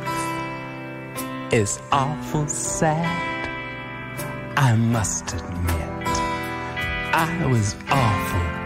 [1.51, 3.49] is awful sad.
[4.59, 6.09] I must admit,
[7.15, 8.58] I was awful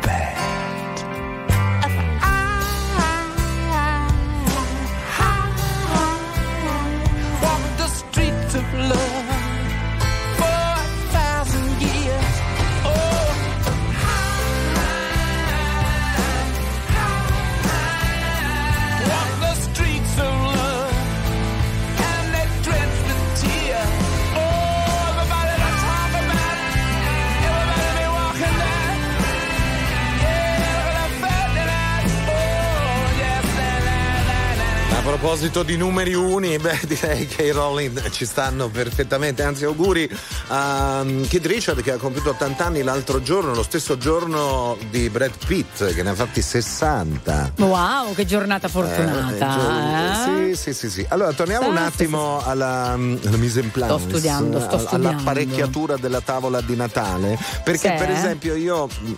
[35.42, 39.42] proposito di numeri uni, beh, direi che i Rolling ci stanno perfettamente.
[39.42, 40.08] Anzi, auguri
[40.48, 45.08] a um, Kid Richard che ha compiuto 80 anni l'altro giorno, lo stesso giorno di
[45.10, 47.54] Brad Pitt, che ne ha fatti 60.
[47.56, 50.28] Wow, che giornata fortunata.
[50.28, 50.54] Eh, eh?
[50.54, 51.06] Sì, sì, sì, sì.
[51.08, 53.98] Allora, torniamo Sì, un sì, attimo alla, alla mise en place.
[53.98, 55.08] Sto studiando, sto alla- studiando.
[55.08, 57.36] All'apparecchiatura della tavola di Natale.
[57.64, 58.16] Perché, Sì, per eh?
[58.16, 59.12] esempio, io mh,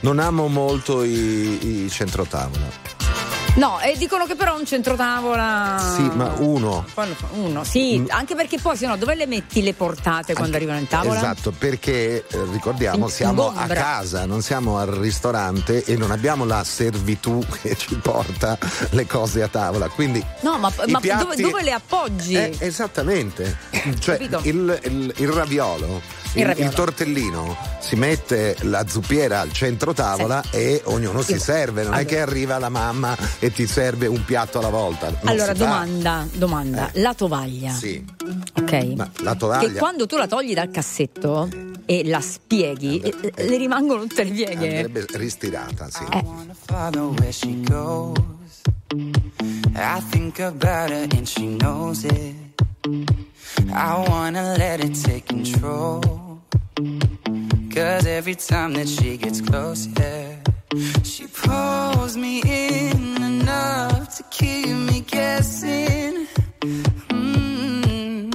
[0.00, 2.89] non amo molto i, i centrotavola.
[3.56, 5.92] No, e dicono che però un centrotavola.
[5.96, 6.84] Sì, ma uno.
[7.32, 10.86] Uno, sì, anche perché poi se no dove le metti le portate quando arrivano in
[10.86, 11.16] tavola?
[11.16, 13.74] Esatto, perché eh, ricordiamo In- siamo a ingombra.
[13.74, 18.56] casa, non siamo al ristorante e non abbiamo la servitù che ci porta
[18.90, 19.88] le cose a tavola.
[19.88, 22.34] Quindi No, ma, ma piatti- dove, dove le appoggi?
[22.34, 23.58] Eh, esattamente.
[23.98, 24.40] Cioè Capito?
[24.44, 26.00] il, il- il raviolo.
[26.34, 31.82] Il Il, tortellino si mette la zuppiera al centro tavola e ognuno si Io- serve,
[31.82, 32.08] non è Allora.
[32.08, 35.08] che arriva la mamma e ti serve un piatto alla volta.
[35.08, 36.88] non allora, domanda, domanda.
[36.94, 37.72] La tovaglia.
[37.72, 38.04] Sì,
[38.56, 38.72] Ok.
[38.96, 41.48] ma la Che tovaglia quando tu la togli dal cassetto
[41.84, 44.82] e la spieghi, eh, le rimangono tutte le pieghe.
[44.84, 46.04] andrebbe ristirata, sì.
[46.12, 46.24] Eh.
[46.66, 48.14] follow where she goes.
[48.92, 52.34] I think about her and she knows it.
[53.72, 56.29] I wanna let it take control.
[56.80, 60.36] Cause every time that she gets close, yeah,
[61.02, 66.26] she pulls me in enough to keep me guessing.
[67.08, 68.32] Mm.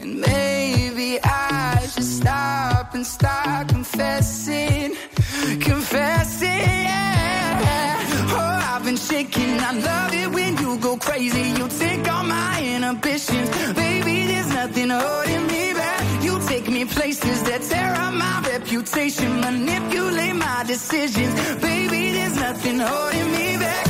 [0.00, 4.94] And maybe I should stop and start confessing,
[5.58, 6.48] confessing.
[6.48, 8.06] Yeah.
[8.38, 9.58] Oh, I've been shaking.
[9.58, 11.42] I love it when you go crazy.
[11.58, 14.26] You take all my inhibitions, baby.
[14.28, 15.53] There's nothing holding me
[16.94, 22.12] places that tear up my reputation, manipulate my decisions, baby.
[22.12, 23.86] There's nothing holding me back.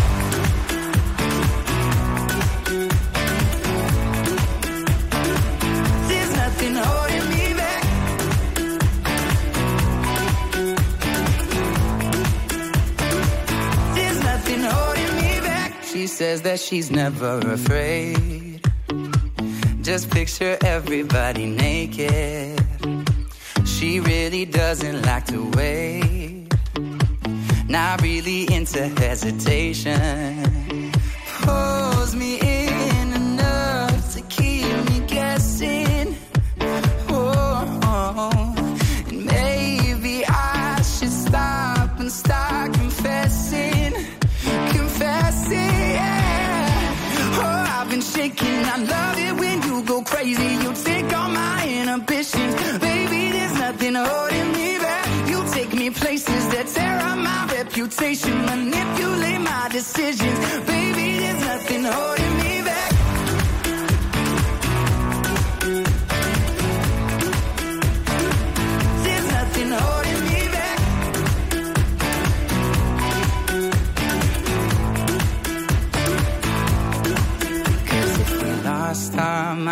[6.09, 7.83] There's nothing holding me back.
[13.97, 15.71] There's nothing holding me back.
[15.93, 18.61] She says that she's never afraid.
[19.83, 22.54] Just picture everybody naked.
[23.85, 26.49] She really doesn't like to wait.
[27.69, 30.54] Not really into hesitation.
[57.85, 61.19] Reputation, manipulate my decisions, baby.
[61.19, 62.54] There's nothing holding me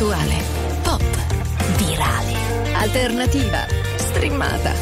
[0.00, 0.42] attuale,
[0.82, 1.02] pop,
[1.76, 2.34] virale,
[2.72, 3.66] alternativa,
[3.96, 4.72] streamata,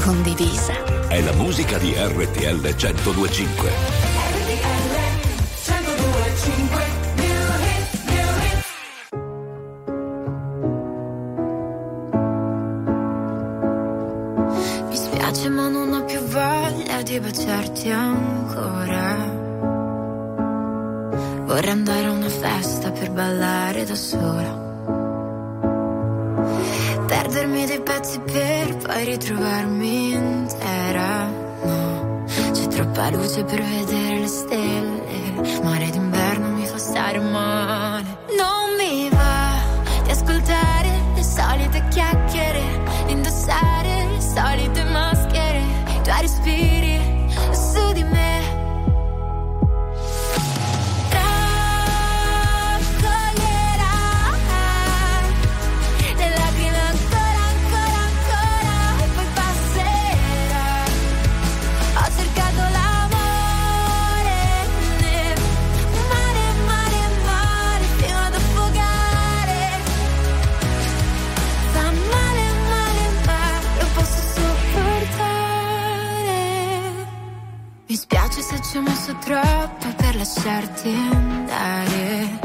[0.00, 1.08] condivisa.
[1.08, 3.70] È la musica di RTL 1025.
[14.88, 19.16] Mi spiace ma non ho più voglia di baciarti ancora.
[21.46, 24.67] Vorrei andare a una festa per ballare da sola.
[27.38, 31.26] Perdermi dei pezzi per poi ritrovarmi intera.
[31.62, 35.60] No, c'è troppa luce per vedere le stelle.
[35.62, 37.87] Mare d'inverno mi fa stare male.
[80.28, 82.38] Lasciarti andare.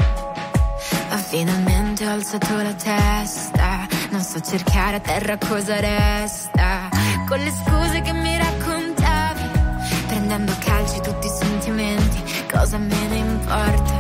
[1.10, 3.88] Ma finalmente ho alzato la testa.
[4.12, 6.88] Non so cercare a terra cosa resta.
[7.28, 9.50] Con le scuse che mi raccontavi.
[10.08, 12.24] Prendendo calci tutti i sentimenti.
[12.50, 13.94] Cosa me ne importa?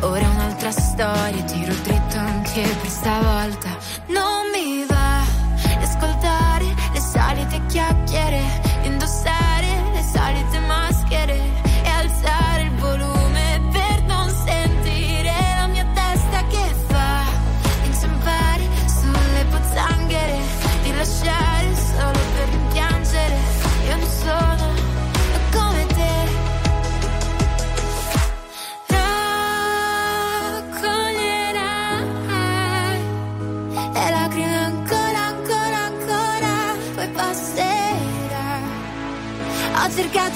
[0.00, 1.42] Ora un'altra storia.
[1.44, 3.68] Tiro dritto anche per stavolta.
[4.08, 5.22] Non mi va
[5.78, 8.42] di ascoltare le solite chiacchiere.
[8.82, 10.85] Indossare le solite maschere.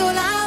[0.00, 0.39] Ho cercato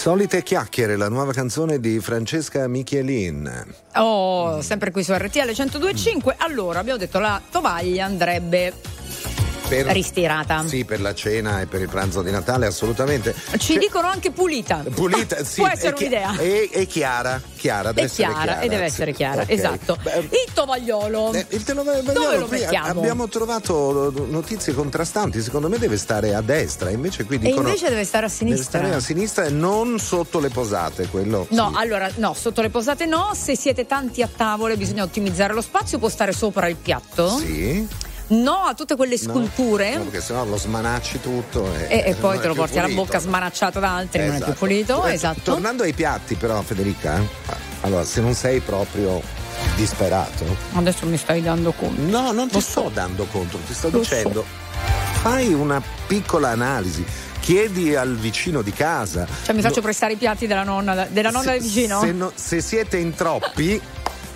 [0.00, 3.66] Solite chiacchiere, la nuova canzone di Francesca Michelin.
[3.96, 6.36] Oh, sempre qui su RTL 1025.
[6.38, 8.72] Allora, abbiamo detto la tovaglia andrebbe
[9.70, 10.66] Per- ristirata.
[10.66, 13.34] Sì, per la cena e per il pranzo di Natale, assolutamente.
[13.56, 14.82] Ci dicono anche pulita.
[14.92, 16.36] Pulita, sì, Può essere chi- un'idea.
[16.38, 18.60] E, e chiara, chiara, deve È essere chiara, chiara.
[18.60, 18.92] e deve sì.
[18.92, 19.50] essere chiara, Ok.
[19.50, 19.96] esatto.
[20.04, 21.32] il tovagliolo.
[21.32, 23.00] Eh, il tovagliolo Dove lo qui mettiamo?
[23.00, 27.88] Abbiamo trovato notizie contrastanti, secondo me deve stare a destra, invece qui E dicono invece
[27.88, 28.78] deve stare a deve sinistra.
[28.80, 33.06] stare a sinistra e non sotto le posate, quello No, allora no, sotto le posate
[33.06, 37.38] no, se siete tanti a tavole bisogna ottimizzare lo spazio, può stare sopra il piatto.
[37.38, 37.86] Sì.
[38.32, 39.96] No a tutte quelle sculture.
[39.96, 42.82] no, perché sennò lo smanacci tutto e, E, e non poi te lo porti alla
[42.86, 43.02] pulito.
[43.04, 44.58] bocca smanacciato da altri, non è più Esatto.
[44.58, 45.04] pulito.
[45.06, 45.40] Eh, Esatto.
[45.42, 47.26] Tornando ai piatti, però, Federica, eh,
[47.80, 49.20] allora se non sei proprio
[49.74, 50.44] disperato.
[50.74, 52.00] Adesso mi stai dando conto.
[52.02, 54.44] No, non ti sto dando conto, ti sto Lo dicendo.
[55.22, 57.04] Fai una piccola analisi.
[57.40, 59.26] Chiedi al vicino di casa.
[59.44, 62.00] Cioè mi faccio No, prestare i piatti della nonna, della nonna se, del vicino?
[62.00, 63.80] Se, no- se siete in troppi,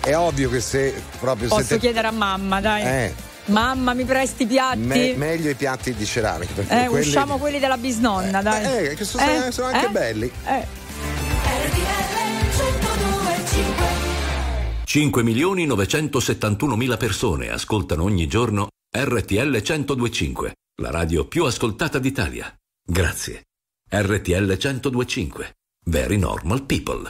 [0.01, 1.79] è ovvio che se proprio Posso siete.
[1.81, 2.83] chiedere a mamma, dai.
[2.83, 3.13] Eh,
[3.45, 4.79] Mamma, mi presti i piatti?
[4.79, 6.53] me- meglio i piatti di ceramica.
[6.53, 8.87] Perché eh, quelli, usciamo quelli della bisnonna, dai.
[8.87, 9.51] eh, che sono, Eh?
[9.51, 9.89] sono anche Eh?
[9.89, 10.31] belli.
[10.45, 10.83] Eh.
[14.83, 22.51] 5 milioni 971 mila persone ascoltano ogni giorno RTL 1025, la radio più ascoltata d'Italia.
[22.81, 23.43] Grazie.
[23.89, 25.53] RTL 1025.
[25.87, 27.09] Very normal people.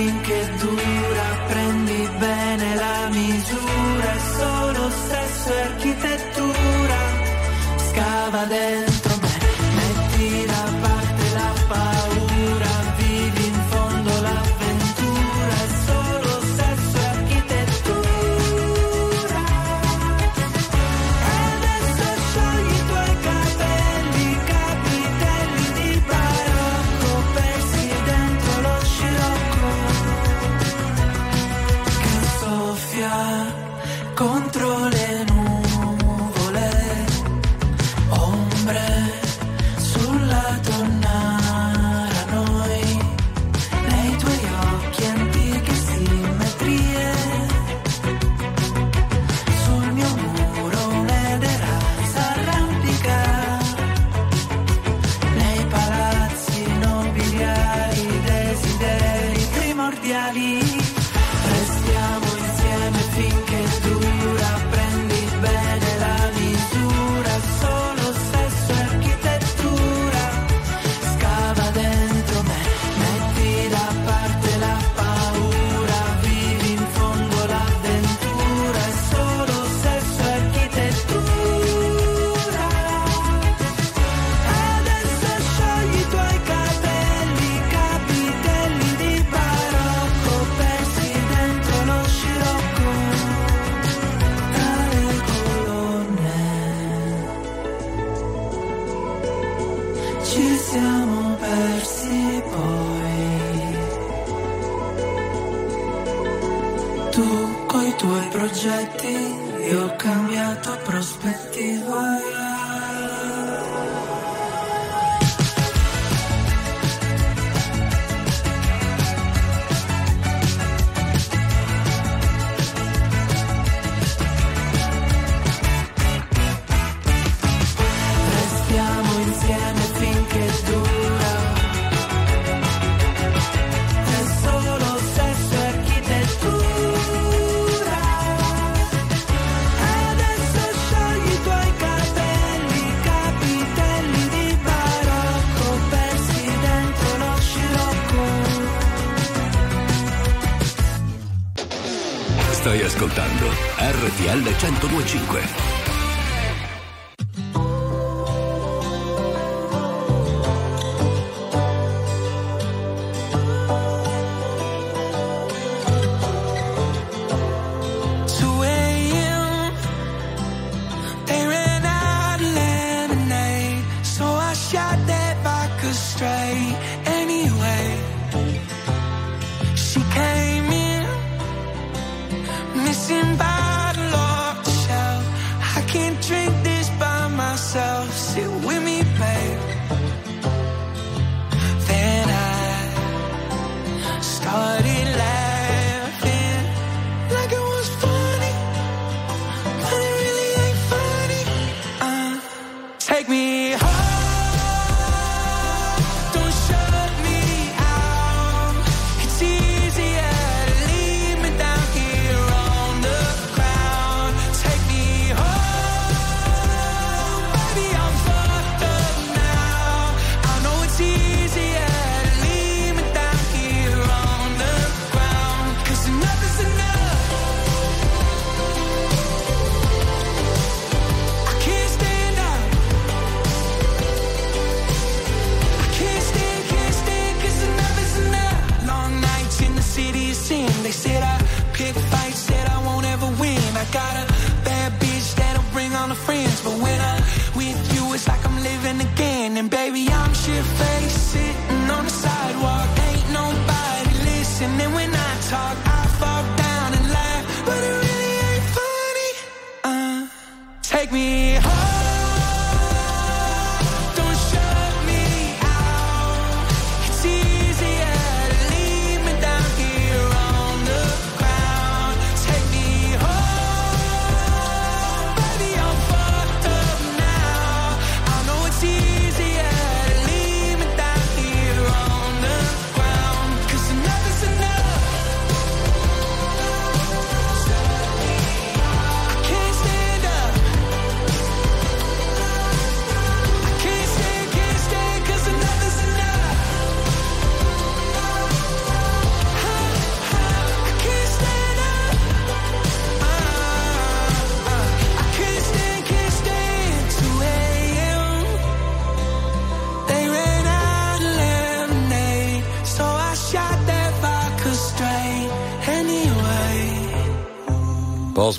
[0.00, 0.59] Insieme finché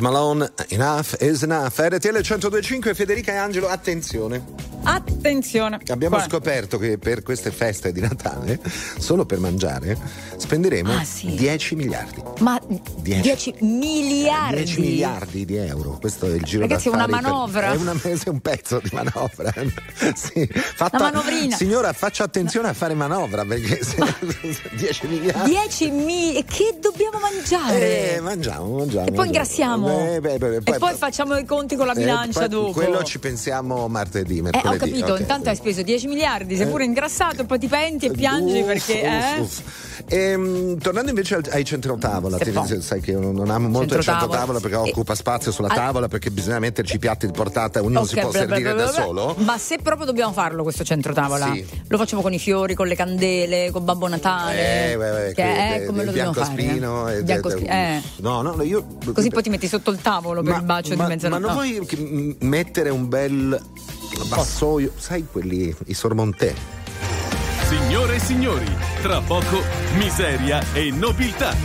[0.02, 1.78] Malone, enough is enough.
[1.80, 4.44] RTL 1025, Federica e Angelo, attenzione.
[4.84, 5.80] Attenzione.
[5.90, 8.60] Abbiamo Qua- scoperto che per queste feste di Natale,
[8.98, 9.96] solo per mangiare,
[10.38, 11.36] spenderemo Ah, sì.
[11.36, 12.24] 10 miliardi.
[12.42, 13.22] Ma 10.
[13.22, 14.56] 10 miliardi.
[14.64, 17.72] 10 miliardi di euro, questo è il giro Ragazzi, è una d'affari per- manovra.
[17.72, 19.54] È, una, è un pezzo di manovra.
[20.16, 20.48] sì.
[20.52, 21.56] Fatta- Una manovrina.
[21.56, 23.98] Signora, faccia attenzione a fare manovra perché se
[24.76, 25.50] 10 miliardi.
[25.52, 26.46] 10 miliardi.
[26.46, 28.16] Che dobbiamo mangiare?
[28.16, 29.08] Eh, mangiamo, mangiamo.
[29.08, 30.14] E poi ingrassiamo.
[30.16, 32.72] Eh, beh, beh, e poi facciamo i conti con la eh, bilancia poi dopo.
[32.72, 34.68] Quello ci pensiamo martedì, Eh, mercoledì.
[34.76, 35.20] ho capito, ok.
[35.20, 36.70] intanto hai speso 10 miliardi, sei Eh.
[36.70, 38.94] pure ingrassato e poi ti penti e piangi Uff, perché.
[38.94, 39.04] uff,
[39.38, 39.40] eh?
[39.42, 39.62] uff.
[40.08, 41.96] Ehm, tornando invece al- ai centro
[42.38, 44.38] tavola, ti- sai che io non amo molto il centro Centrotavola.
[44.40, 48.06] tavola perché E- occupa spazio sulla tavola perché bisogna metterci i piatti di portata, ognuno
[48.06, 49.02] si Ok, può bla, servire bla, da bla, bla.
[49.04, 49.36] solo.
[49.40, 51.66] Ma se proprio dobbiamo farlo questo centro tavola, Sì.
[51.88, 54.92] lo facciamo con i fiori, con le candele, con Babbo Natale.
[54.94, 56.54] Eh, beh, beh, che que- è de- come lo dobbiamo fare?
[56.56, 57.16] biancospino eh?
[57.18, 58.02] e- Biancospi- de- eh.
[58.18, 61.10] No, no, io Così poi ti metti sotto il tavolo per il bacio ma, di
[61.16, 61.42] mezzanotte.
[61.42, 61.64] ma non No.
[61.64, 63.62] vuoi che- mettere un bel
[64.28, 66.54] vassoio, sai quelli i sormontè?
[67.68, 68.66] Signore e signori,
[69.02, 69.62] tra poco
[69.96, 71.56] miseria e nobiltà.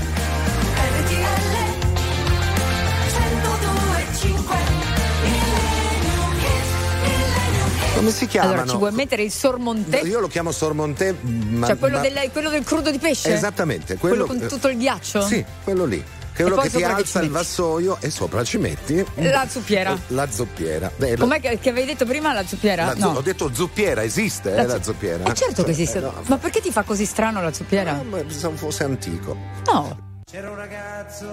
[7.97, 8.53] Come si chiamano?
[8.53, 10.03] Allora, ci vuoi mettere il sormontè?
[10.03, 13.33] Io lo chiamo sormontè, ma, cioè quello, ma- del, quello del crudo di pesce?
[13.33, 15.23] Esattamente, Quello, quello, con tutto il ghiaccio?
[15.23, 16.05] Sì, quello lì.
[16.37, 19.99] Quello che ti alza il vassoio e sopra ci metti La zuppiera.
[20.09, 20.93] la zuppiera.
[20.95, 22.85] Beh, la- Com'è che, che avevi detto prima la zuppiera?
[22.85, 23.09] la zu- no.
[23.17, 25.25] Ho detto zuppiera, esiste La eh, la zu- zuppiera.
[25.25, 25.97] Eh certo che esiste.
[25.97, 26.13] Eh, no.
[26.27, 27.93] Ma perché ti fa così strano la zuppiera?
[27.93, 28.19] Ah, ma
[28.55, 29.35] fosse antico.
[29.73, 29.97] No.
[30.31, 31.27] C'era un ragazzo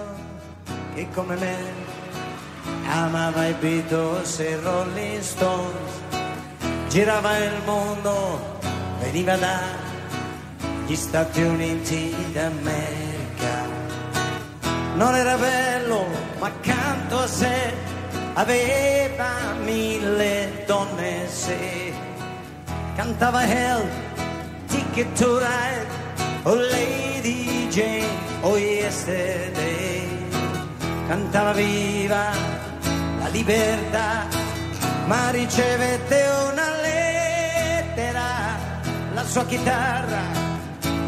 [0.94, 1.56] che come me
[2.88, 5.90] amava i Beatles e i Rolling Stones,
[6.88, 8.58] girava il mondo,
[9.00, 13.82] veniva dagli Stati Uniti d'America.
[14.96, 16.06] Non era bello,
[16.38, 17.72] ma accanto a sé
[18.34, 21.92] aveva mille donne se
[22.96, 23.88] cantava Hell,
[24.68, 25.86] Ticket to Ride,
[26.44, 28.08] oh Lady Jane,
[28.42, 30.06] oh Yesterday,
[31.08, 32.32] cantava viva
[33.20, 34.26] la libertà,
[35.06, 38.26] ma ricevette una lettera,
[39.12, 40.22] la sua chitarra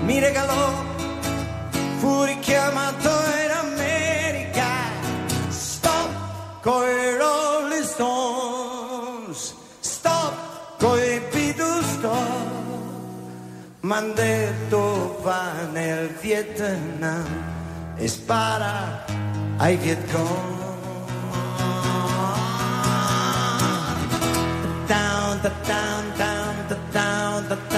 [0.02, 0.84] mi regalò,
[1.98, 3.10] fu richiamato
[3.44, 4.68] in America,
[5.48, 6.10] stop
[6.60, 12.54] coi Rolling Stones, stop coi Beatles, stop.
[13.80, 17.24] M'han detto va nel Vietnam
[17.96, 19.04] e spara
[19.58, 20.75] ai Vietcong.
[24.88, 27.75] down, the down, down, the down, the down.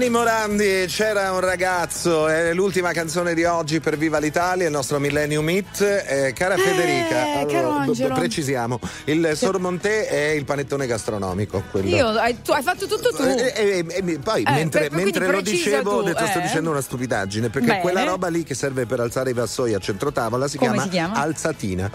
[0.00, 4.98] Gianni Morandi, c'era un ragazzo, è l'ultima canzone di oggi per Viva l'Italia, il nostro
[4.98, 5.82] Millennium Hit.
[5.82, 8.14] Eh, cara Federica, caro b- b- Angelo.
[8.14, 11.62] precisiamo, il sormonté è il panettone gastronomico.
[11.70, 11.86] Quello.
[11.94, 13.22] Io, hai, tu hai fatto tutto tu.
[13.24, 16.42] E, e- e- poi Eh, mentre, per- mentre lo dicevo ho tu, detto sto eh.
[16.44, 17.80] dicendo una stupidaggine perché Bene.
[17.82, 20.88] quella roba lì che serve per alzare i vassoi a centrotavola si Come chiama, si
[20.88, 21.14] chiama?
[21.16, 21.90] alzatina.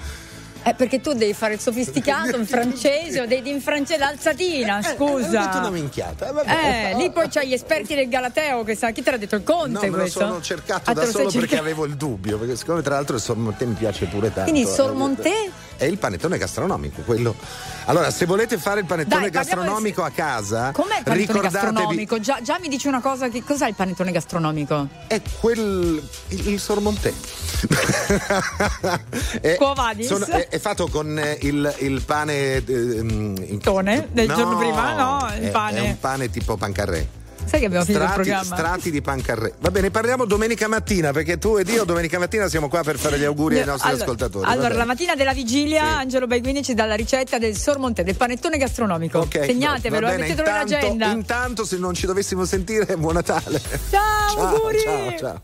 [0.68, 4.96] Eh, perché tu devi fare il sofisticato in francese o devi in francese l'alzatina, Eh,
[4.98, 5.58] Ho detto scusa.
[5.60, 6.32] una minchiata.
[6.32, 6.92] vabbè.
[6.92, 9.44] Eh, lì poi c'hai gli esperti del Galateo che sa, chi te l'ha detto il
[9.46, 10.20] No, Conte me lo questo?
[10.22, 11.62] sono cercato Ah, da lo solo sei perché cercato.
[11.62, 14.50] avevo il dubbio, perché siccome tra l'altro il sormonté mi piace pure tanto.
[14.50, 15.52] Quindi il eh, sormonté?
[15.78, 17.36] È il panettone gastronomico, quello.
[17.86, 22.20] Allora, se volete fare il panettone Dai, gastronomico a casa, Com'è il panettone gastronomico?
[22.20, 24.88] Già, già mi dici una cosa, che cos'è il panettone gastronomico?
[25.08, 27.14] è quel il, il sormontè.
[29.42, 29.58] è,
[30.02, 34.58] sono- è, è fatto con eh, il, il pane ehm, in- Tone del No, giorno
[34.58, 34.94] prima?
[34.94, 35.78] No, il è- pane.
[35.78, 37.24] È un pane tipo pancarré.
[37.46, 38.56] Sai che abbiamo finito il Strati, programma?
[38.56, 39.54] strati di pancarré.
[39.60, 43.18] Va bene, parliamo domenica mattina perché tu ed io domenica mattina siamo qua per fare
[43.20, 44.50] gli auguri ai nostri allora, ascoltatori.
[44.50, 45.94] Allora, la mattina della vigilia, Sì.
[45.94, 49.20] Angelo Baiguini ci dà la ricetta del sormonte, del panettone gastronomico.
[49.20, 51.06] Ok, Segnatevelo, mettetelo in intanto- agenda.
[51.12, 53.62] Intanto, se non ci dovessimo sentire, buon Natale.
[53.90, 54.02] Ciao,
[54.36, 54.80] ciao, auguri!
[54.80, 55.42] ciao, ciao.